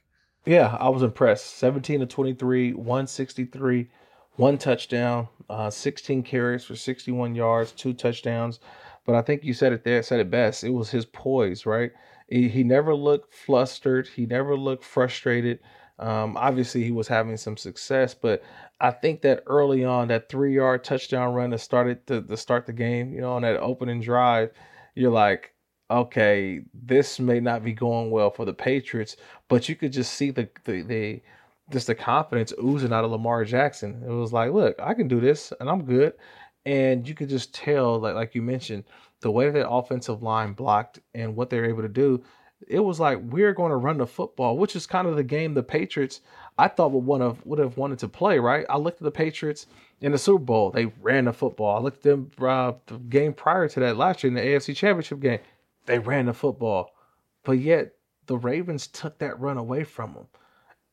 [0.45, 1.57] Yeah, I was impressed.
[1.57, 3.89] 17 to 23, 163,
[4.37, 8.59] one touchdown, uh, 16 carries for 61 yards, two touchdowns.
[9.05, 10.63] But I think you said it there, said it best.
[10.63, 11.91] It was his poise, right?
[12.27, 14.07] He, he never looked flustered.
[14.07, 15.59] He never looked frustrated.
[15.99, 18.41] Um, obviously, he was having some success, but
[18.79, 22.65] I think that early on, that three yard touchdown run that started to, to start
[22.65, 24.51] the game, you know, on that opening drive,
[24.95, 25.50] you're like,
[25.91, 29.17] okay, this may not be going well for the Patriots,
[29.47, 31.21] but you could just see the the, the
[31.71, 34.03] just the confidence oozing out of Lamar Jackson.
[34.05, 36.13] It was like, look, I can do this and I'm good.
[36.65, 38.83] And you could just tell, like like you mentioned,
[39.21, 42.23] the way that offensive line blocked and what they're able to do.
[42.67, 45.55] It was like we're going to run the football, which is kind of the game
[45.55, 46.21] the Patriots
[46.59, 48.37] I thought would want would have wanted to play.
[48.37, 48.65] Right?
[48.69, 49.65] I looked at the Patriots
[50.01, 51.77] in the Super Bowl; they ran the football.
[51.77, 54.75] I looked at them uh, the game prior to that last year in the AFC
[54.75, 55.39] Championship game;
[55.91, 56.91] they ran the football,
[57.43, 57.91] but yet
[58.27, 60.27] the Ravens took that run away from them.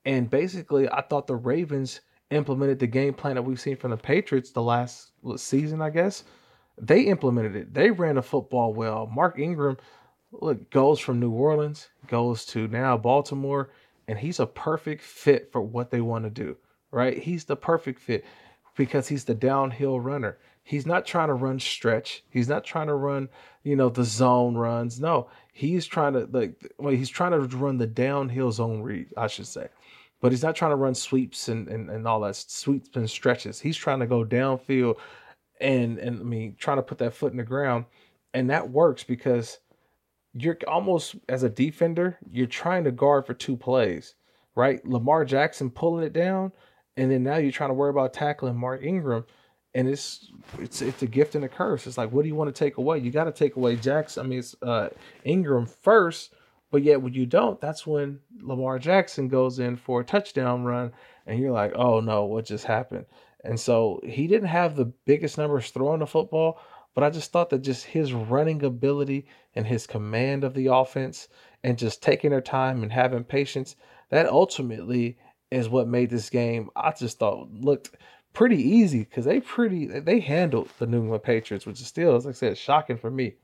[0.05, 3.97] And basically, I thought the Ravens implemented the game plan that we've seen from the
[3.97, 6.25] Patriots the last season, I guess.
[6.77, 7.73] They implemented it.
[7.73, 9.07] They ran the football well.
[9.07, 9.77] Mark Ingram,
[10.33, 13.71] look, goes from New Orleans, goes to now Baltimore,
[14.09, 16.57] and he's a perfect fit for what they want to do,
[16.91, 17.17] right?
[17.17, 18.25] He's the perfect fit
[18.77, 20.39] because he's the downhill runner.
[20.69, 22.23] He's not trying to run stretch.
[22.29, 23.31] He's not trying to run,
[23.63, 25.01] you know, the zone runs.
[25.01, 29.29] No, he's trying to like well, he's trying to run the downhill zone read, I
[29.29, 29.69] should say.
[30.21, 33.59] But he's not trying to run sweeps and, and, and all that sweeps and stretches.
[33.59, 34.97] He's trying to go downfield
[35.59, 37.87] and and I mean trying to put that foot in the ground.
[38.35, 39.61] And that works because
[40.35, 44.17] you're almost as a defender, you're trying to guard for two plays,
[44.55, 44.85] right?
[44.87, 46.53] Lamar Jackson pulling it down,
[46.99, 49.25] and then now you're trying to worry about tackling Mark Ingram
[49.75, 51.87] and it's it's it's a gift and a curse.
[51.87, 52.99] It's like, what do you want to take away?
[52.99, 54.25] You got to take away Jackson.
[54.25, 54.89] I mean, it's uh,
[55.25, 56.35] Ingram first,
[56.71, 60.93] but yet when you don't, that's when Lamar Jackson goes in for a touchdown run,
[61.27, 63.07] and you're like, oh no, what just happened?
[63.45, 66.61] And so he didn't have the biggest numbers throwing the football,
[66.95, 71.29] but I just thought that just his running ability and his command of the offense
[71.63, 73.77] and just taking their time and having patience,
[74.11, 75.19] that ultimately
[75.51, 76.71] is what made this game.
[76.75, 77.91] I just thought looked
[78.33, 82.27] pretty easy because they pretty they handled the New England Patriots, which is still, as
[82.27, 83.35] I said, shocking for me.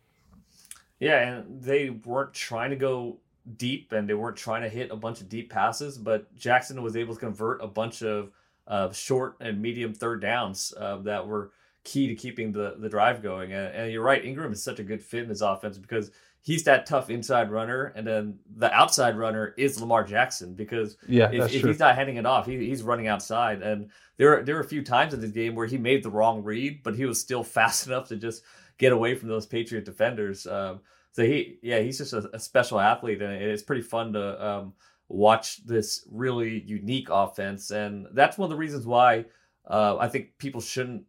[1.01, 3.19] Yeah, and they weren't trying to go
[3.57, 6.97] deep and they weren't trying to hit a bunch of deep passes, but Jackson was
[6.97, 8.31] able to convert a bunch of
[8.67, 11.51] uh, short and medium third downs uh, that were
[11.85, 13.53] key to keeping the, the drive going.
[13.53, 16.11] And, and you're right, Ingram is such a good fit in this offense because
[16.45, 21.31] he's that tough inside runner, and then the outside runner is Lamar Jackson because Yeah,
[21.33, 23.63] if, if he's not handing it off, he, he's running outside.
[23.63, 26.45] And there there were a few times in this game where he made the wrong
[26.45, 28.43] read, but he was still fast enough to just
[28.79, 30.47] get away from those Patriot defenders.
[30.47, 30.81] Um,
[31.13, 34.75] so he, yeah, he's just a, a special athlete, and it's pretty fun to um,
[35.09, 37.71] watch this really unique offense.
[37.71, 39.25] And that's one of the reasons why
[39.67, 41.05] uh, I think people shouldn't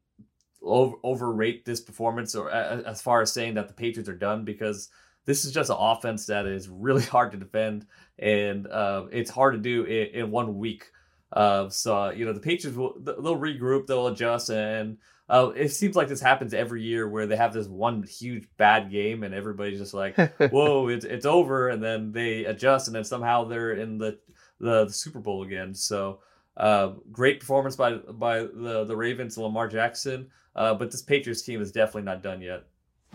[0.62, 4.90] over, overrate this performance, or as far as saying that the Patriots are done, because
[5.26, 7.86] this is just an offense that is really hard to defend,
[8.18, 10.86] and uh, it's hard to do in, in one week.
[11.34, 14.98] Uh, so you know the Patriots will they'll regroup, they'll adjust, and
[15.28, 18.92] uh, it seems like this happens every year where they have this one huge bad
[18.92, 20.16] game and everybody's just like,
[20.52, 24.20] "Whoa, it's it's over," and then they adjust and then somehow they're in the
[24.60, 25.74] the, the Super Bowl again.
[25.74, 26.20] So
[26.58, 30.28] uh, great performance by by the the Ravens, Lamar Jackson.
[30.56, 32.64] Uh, but this Patriots team is definitely not done yet.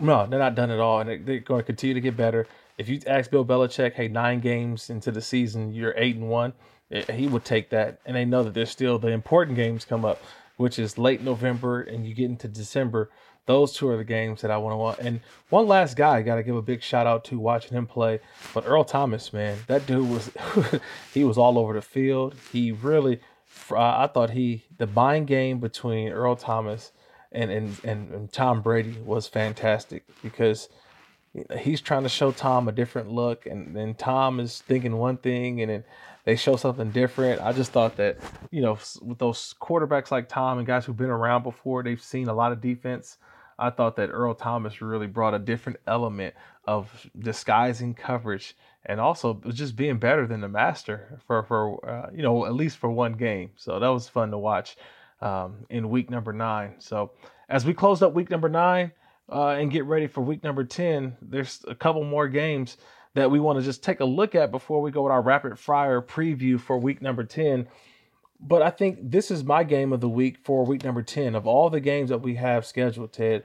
[0.01, 2.47] No, they're not done at all, and they're going to continue to get better.
[2.77, 6.53] If you ask Bill Belichick, hey, nine games into the season, you're eight and one,
[6.91, 7.99] eh, he would take that.
[8.05, 10.19] And they know that there's still the important games come up,
[10.57, 13.11] which is late November and you get into December.
[13.45, 14.97] Those two are the games that I want to watch.
[14.99, 17.85] And one last guy, I got to give a big shout out to watching him
[17.85, 18.19] play.
[18.53, 20.31] But Earl Thomas, man, that dude was
[21.13, 22.35] he was all over the field.
[22.51, 23.19] He really,
[23.75, 26.91] I thought he the buying game between Earl Thomas
[27.31, 30.69] and and and, and Tom Brady was fantastic because
[31.59, 35.61] he's trying to show Tom a different look, and then Tom is thinking one thing,
[35.61, 35.83] and then
[36.25, 37.41] they show something different.
[37.41, 38.17] I just thought that,
[38.51, 42.27] you know, with those quarterbacks like Tom and guys who've been around before, they've seen
[42.27, 43.17] a lot of defense.
[43.57, 46.35] I thought that Earl Thomas really brought a different element
[46.67, 48.55] of disguising coverage
[48.85, 52.77] and also just being better than the master for for uh, you know at least
[52.77, 53.51] for one game.
[53.55, 54.77] So that was fun to watch
[55.21, 56.75] um, in week number nine.
[56.79, 57.11] So
[57.49, 58.91] as we close up week number nine
[59.31, 62.77] uh, and get ready for week number 10, there's a couple more games
[63.13, 65.59] that we want to just take a look at before we go with our rapid
[65.59, 67.67] fire preview for week number 10.
[68.39, 71.35] But I think this is my game of the week for week number 10.
[71.35, 73.43] Of all the games that we have scheduled, Ted,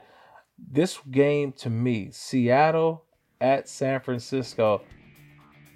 [0.57, 3.03] this game to me, Seattle
[3.39, 4.81] at San Francisco.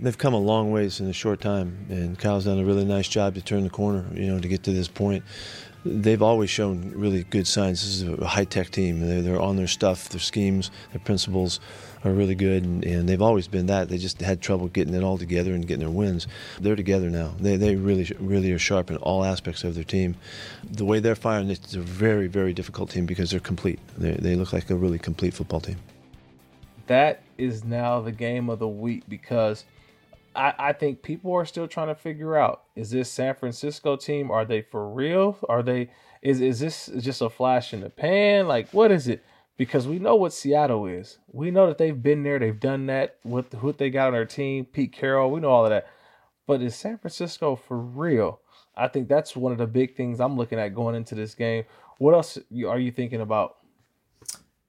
[0.02, 3.08] They've come a long ways in a short time, and Kyle's done a really nice
[3.08, 5.24] job to turn the corner, you know, to get to this point
[5.84, 7.82] they've always shown really good signs.
[7.82, 9.00] This is a high tech team.
[9.00, 11.60] They're, they're, on their stuff, their schemes, their principles
[12.04, 13.90] are really good, and, and, they've always been that.
[13.90, 16.28] They just had trouble getting it all together and getting their wins.
[16.60, 17.34] They're together now.
[17.40, 20.16] They, they really, really are sharp in all aspects of their team.
[20.64, 23.80] The way they're firing, it's a very, very difficult team because they're complete.
[23.98, 25.78] They, they look like a really complete football team.
[26.88, 29.66] That is now the game of the week because
[30.36, 34.32] I, I think people are still trying to figure out is this San Francisco team?
[34.32, 35.38] Are they for real?
[35.50, 35.90] Are they
[36.22, 38.48] is is this just a flash in the pan?
[38.48, 39.24] Like what is it?
[39.58, 41.20] Because we know what Seattle is.
[41.32, 44.26] We know that they've been there, they've done that with what they got on their
[44.26, 45.88] team, Pete Carroll, we know all of that.
[46.48, 48.40] But is San Francisco for real?
[48.76, 51.66] I think that's one of the big things I'm looking at going into this game.
[51.98, 53.58] What else are you thinking about?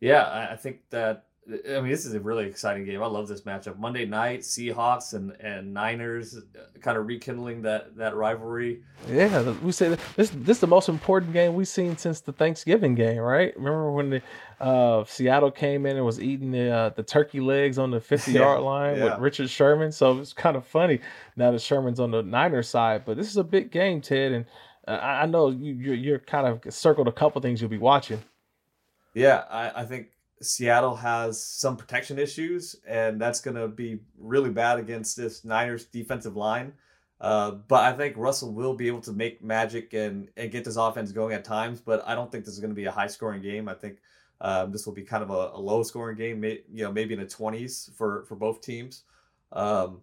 [0.00, 3.02] Yeah, I think that I mean, this is a really exciting game.
[3.02, 3.76] I love this matchup.
[3.76, 8.82] Monday night, Seahawks and, and Niners, uh, kind of rekindling that, that rivalry.
[9.08, 12.94] Yeah, we say this this is the most important game we've seen since the Thanksgiving
[12.94, 13.56] game, right?
[13.56, 14.22] Remember when the
[14.60, 18.32] uh, Seattle came in and was eating the uh, the turkey legs on the fifty
[18.32, 19.04] yard yeah, line yeah.
[19.04, 19.90] with Richard Sherman?
[19.90, 21.00] So it's kind of funny
[21.34, 24.46] now that Sherman's on the Niners side, but this is a big game, Ted, and
[24.86, 28.22] uh, I know you you're, you're kind of circled a couple things you'll be watching.
[29.12, 30.06] Yeah, I, I think
[30.42, 35.86] Seattle has some protection issues, and that's going to be really bad against this Niners
[35.86, 36.72] defensive line.
[37.20, 40.76] Uh, but I think Russell will be able to make magic and, and get this
[40.76, 41.80] offense going at times.
[41.80, 43.68] But I don't think this is going to be a high scoring game.
[43.68, 43.98] I think
[44.40, 47.14] um, this will be kind of a, a low scoring game, may, you know, maybe
[47.14, 49.04] in the twenties for for both teams.
[49.52, 50.00] Um,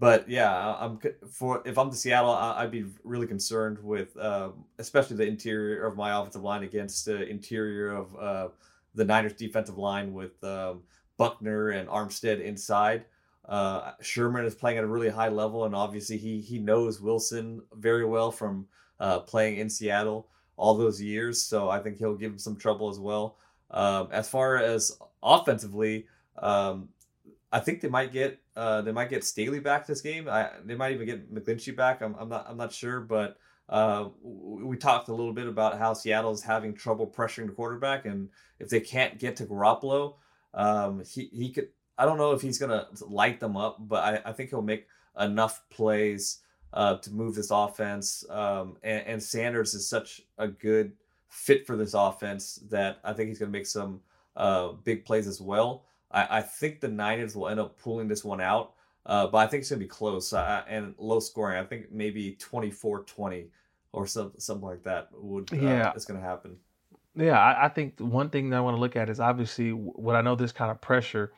[0.00, 0.98] but yeah, I'm
[1.30, 5.86] for if I'm the Seattle, I, would be really concerned with uh, especially the interior
[5.86, 8.48] of my offensive line against the interior of uh,
[8.94, 10.82] the Niners defensive line with um,
[11.16, 13.04] Buckner and Armstead inside.
[13.48, 17.62] Uh, Sherman is playing at a really high level, and obviously he he knows Wilson
[17.74, 18.66] very well from
[19.00, 21.42] uh, playing in Seattle all those years.
[21.42, 23.36] So I think he'll give him some trouble as well.
[23.70, 26.06] Um, as far as offensively,
[26.38, 26.88] um,
[27.50, 30.28] I think they might get uh, they might get Staley back this game.
[30.28, 32.00] I, they might even get McGlinchey back.
[32.00, 33.38] I'm, I'm not I'm not sure, but
[33.72, 38.04] uh, we talked a little bit about how Seattle is having trouble pressuring the quarterback,
[38.04, 38.28] and
[38.60, 40.16] if they can't get to Garoppolo,
[40.52, 41.68] um, he he could.
[41.96, 44.88] I don't know if he's gonna light them up, but I, I think he'll make
[45.18, 46.40] enough plays
[46.74, 48.26] uh, to move this offense.
[48.28, 50.92] Um, and, and, Sanders is such a good
[51.30, 54.00] fit for this offense that I think he's gonna make some
[54.36, 55.84] uh, big plays as well.
[56.10, 58.74] I, I think the Niners will end up pulling this one out.
[59.04, 61.58] Uh, but I think it's going to be close and low scoring.
[61.58, 63.48] I think maybe 24 20
[63.92, 65.92] or some, something like that would uh, yeah.
[65.94, 66.56] it's going to happen.
[67.14, 70.16] Yeah, I, I, think one thing that I want to look at is obviously what
[70.16, 71.32] I know this kind of pressure,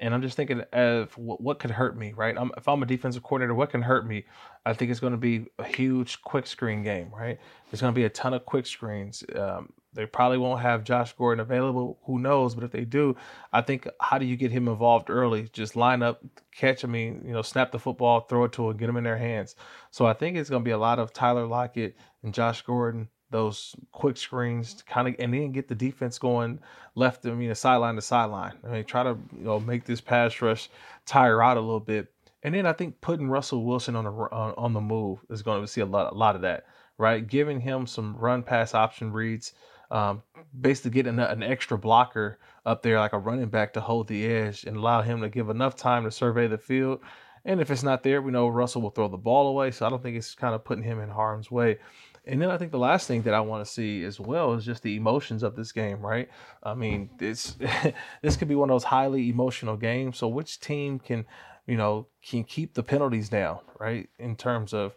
[0.00, 2.36] and I'm just thinking of what, what could hurt me, right?
[2.36, 4.24] I'm, if I'm a defensive coordinator, what can hurt me?
[4.66, 7.38] I think it's going to be a huge quick screen game, right?
[7.70, 9.22] There's going to be a ton of quick screens.
[9.36, 11.98] Um, they probably won't have Josh Gordon available.
[12.04, 12.54] Who knows?
[12.54, 13.16] But if they do,
[13.52, 15.48] I think how do you get him involved early?
[15.52, 16.22] Just line up,
[16.54, 16.84] catch.
[16.84, 19.18] I mean, you know, snap the football, throw it to him, get him in their
[19.18, 19.56] hands.
[19.90, 23.08] So I think it's going to be a lot of Tyler Lockett and Josh Gordon
[23.30, 26.58] those quick screens, kind of, and then get the defense going
[26.94, 27.24] left.
[27.24, 28.54] I mean, sideline to sideline.
[28.64, 30.68] I mean, try to you know make this pass rush
[31.06, 32.12] tire out a little bit,
[32.42, 35.62] and then I think putting Russell Wilson on the on, on the move is going
[35.62, 36.66] to see a lot a lot of that,
[36.98, 37.26] right?
[37.26, 39.52] Giving him some run pass option reads,
[39.90, 40.22] um,
[40.58, 44.26] basically getting an, an extra blocker up there like a running back to hold the
[44.26, 47.00] edge and allow him to give enough time to survey the field.
[47.44, 49.70] And if it's not there, we know Russell will throw the ball away.
[49.70, 51.78] So I don't think it's kind of putting him in harm's way.
[52.26, 54.64] And then I think the last thing that I want to see as well is
[54.64, 56.28] just the emotions of this game, right?
[56.62, 57.56] I mean, it's
[58.22, 60.18] this could be one of those highly emotional games.
[60.18, 61.24] So which team can,
[61.66, 64.08] you know, can keep the penalties down, right?
[64.18, 64.94] In terms of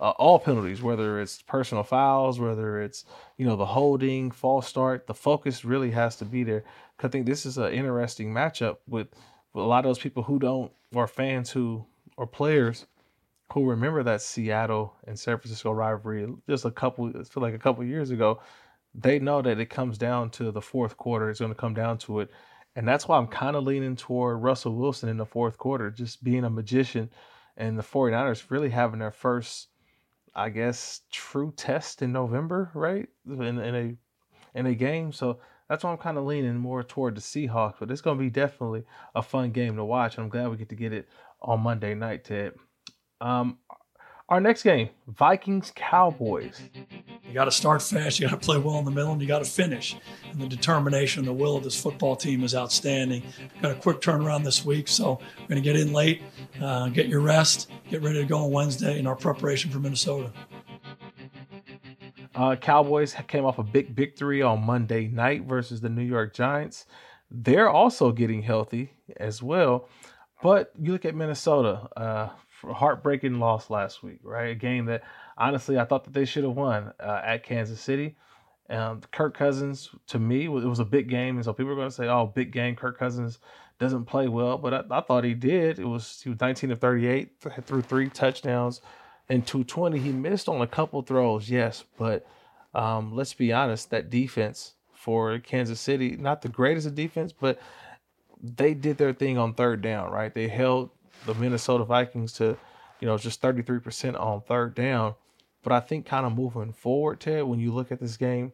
[0.00, 3.04] uh, all penalties, whether it's personal fouls, whether it's
[3.36, 6.64] you know the holding, false start, the focus really has to be there.
[7.02, 9.08] I think this is an interesting matchup with,
[9.52, 11.86] with a lot of those people who don't, or fans who,
[12.16, 12.86] or players
[13.52, 17.58] who remember that Seattle and San Francisco rivalry just a couple, I feel like a
[17.58, 18.40] couple years ago,
[18.94, 21.30] they know that it comes down to the fourth quarter.
[21.30, 22.30] It's going to come down to it.
[22.76, 26.22] And that's why I'm kind of leaning toward Russell Wilson in the fourth quarter, just
[26.22, 27.10] being a magician
[27.56, 29.68] and the 49ers really having their first,
[30.34, 33.08] I guess, true test in November, right?
[33.26, 33.96] In, in a
[34.58, 35.12] in a game.
[35.12, 37.76] So that's why I'm kind of leaning more toward the Seahawks.
[37.78, 40.18] But it's going to be definitely a fun game to watch.
[40.18, 41.08] I'm glad we get to get it
[41.40, 42.54] on Monday night, Ted.
[43.20, 43.58] Um,
[44.30, 46.60] our next game, Vikings Cowboys.
[47.26, 49.26] You got to start fast, you got to play well in the middle, and you
[49.26, 49.96] got to finish.
[50.30, 53.24] And the determination, the will of this football team is outstanding.
[53.60, 56.22] Got a quick turnaround this week, so we're going to get in late,
[56.62, 60.32] uh, get your rest, get ready to go on Wednesday in our preparation for Minnesota.
[62.36, 66.86] Uh, Cowboys came off a big victory on Monday night versus the New York Giants.
[67.32, 69.88] They're also getting healthy as well.
[70.42, 72.28] But you look at Minnesota, uh,
[72.62, 74.50] heartbreaking loss last week, right?
[74.50, 75.02] A game that
[75.36, 78.16] honestly I thought that they should have won uh, at Kansas City.
[78.68, 81.88] Um, Kirk Cousins, to me, it was a big game, and so people are going
[81.88, 83.40] to say, "Oh, big game, Kirk Cousins
[83.80, 85.80] doesn't play well," but I, I thought he did.
[85.80, 87.32] It was he was 19 of 38,
[87.66, 88.80] threw three touchdowns,
[89.28, 89.98] and 220.
[89.98, 92.24] He missed on a couple throws, yes, but
[92.72, 97.58] um, let's be honest, that defense for Kansas City, not the greatest of defense, but
[98.42, 100.32] they did their thing on third down, right?
[100.32, 100.90] They held
[101.26, 102.56] the Minnesota Vikings to,
[103.00, 105.14] you know, just 33% on third down.
[105.62, 108.52] But I think kind of moving forward, Ted, when you look at this game,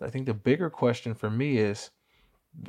[0.00, 1.90] I think the bigger question for me is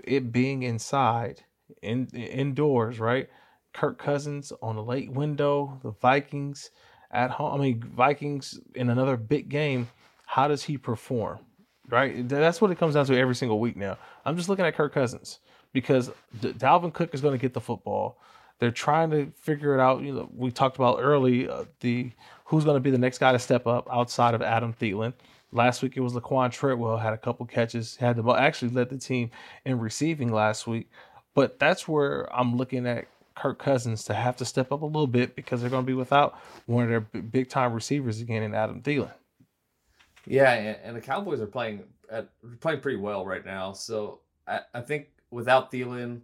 [0.03, 1.43] it being inside,
[1.81, 3.29] in indoors, right?
[3.73, 6.71] Kirk Cousins on a late window, the Vikings
[7.11, 7.59] at home.
[7.59, 9.89] I mean, Vikings in another big game.
[10.25, 11.39] How does he perform?
[11.87, 12.27] Right?
[12.27, 13.97] That's what it comes down to every single week now.
[14.25, 15.39] I'm just looking at Kirk Cousins
[15.73, 18.19] because D- Dalvin Cook is going to get the football.
[18.59, 20.01] They're trying to figure it out.
[20.01, 22.11] You know, we talked about early uh, the
[22.45, 25.13] who's going to be the next guy to step up outside of Adam Thielen.
[25.51, 28.89] Last week it was Laquon Treadwell had a couple catches, had the ball, actually led
[28.89, 29.31] the team
[29.65, 30.89] in receiving last week.
[31.33, 35.07] But that's where I'm looking at Kirk Cousins to have to step up a little
[35.07, 38.53] bit because they're going to be without one of their big time receivers again in
[38.53, 39.13] Adam Thielen.
[40.25, 42.29] Yeah, and the Cowboys are playing at,
[42.59, 43.71] playing pretty well right now.
[43.73, 46.21] So I, I think without Thielen,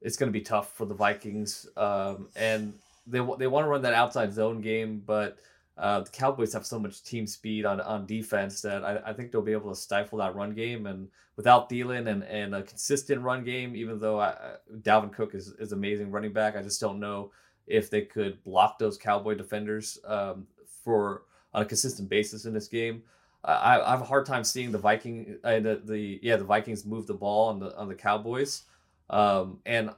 [0.00, 1.66] it's going to be tough for the Vikings.
[1.76, 2.74] Um, and
[3.06, 5.38] they they want to run that outside zone game, but
[5.78, 9.30] uh, the Cowboys have so much team speed on, on defense that I, I think
[9.30, 10.86] they'll be able to stifle that run game.
[10.86, 14.34] And without Thielen and, and a consistent run game, even though I,
[14.80, 17.30] Dalvin Cook is, is amazing running back, I just don't know
[17.68, 20.48] if they could block those Cowboy defenders um,
[20.82, 21.22] for
[21.54, 23.02] on a consistent basis in this game.
[23.44, 26.84] I, I have a hard time seeing the Viking, uh, the, the yeah the Vikings
[26.84, 28.64] move the ball on the on the Cowboys,
[29.10, 29.90] um, and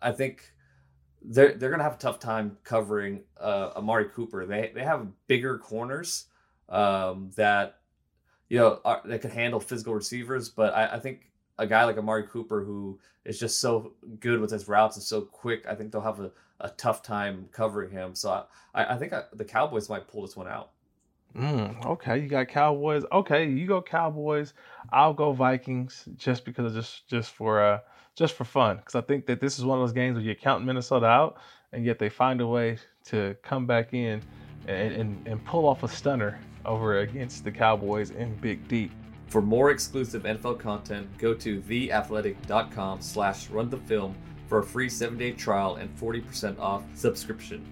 [0.00, 0.52] I think
[1.22, 4.46] they're they're gonna have a tough time covering uh, Amari Cooper.
[4.46, 6.26] They they have bigger corners
[6.68, 7.80] um, that
[8.48, 11.98] you know are, that can handle physical receivers, but I, I think a guy like
[11.98, 15.92] Amari Cooper who is just so good with his routes and so quick, I think
[15.92, 16.30] they'll have a,
[16.60, 18.14] a tough time covering him.
[18.14, 18.44] So
[18.74, 20.70] I, I think I, the Cowboys might pull this one out.
[21.36, 23.02] Mm, okay, you got Cowboys.
[23.10, 24.54] Okay, you go Cowboys.
[24.92, 27.80] I'll go Vikings just because just just for uh
[28.14, 30.34] just for fun because I think that this is one of those games where you
[30.34, 31.38] count Minnesota out
[31.72, 34.22] and yet they find a way to come back in
[34.66, 38.90] and, and, and pull off a stunner over against the Cowboys in Big D.
[39.26, 44.14] For more exclusive NFL content, go to theathletic.com slash run the film
[44.48, 47.66] for a free seven day trial and 40% off subscription.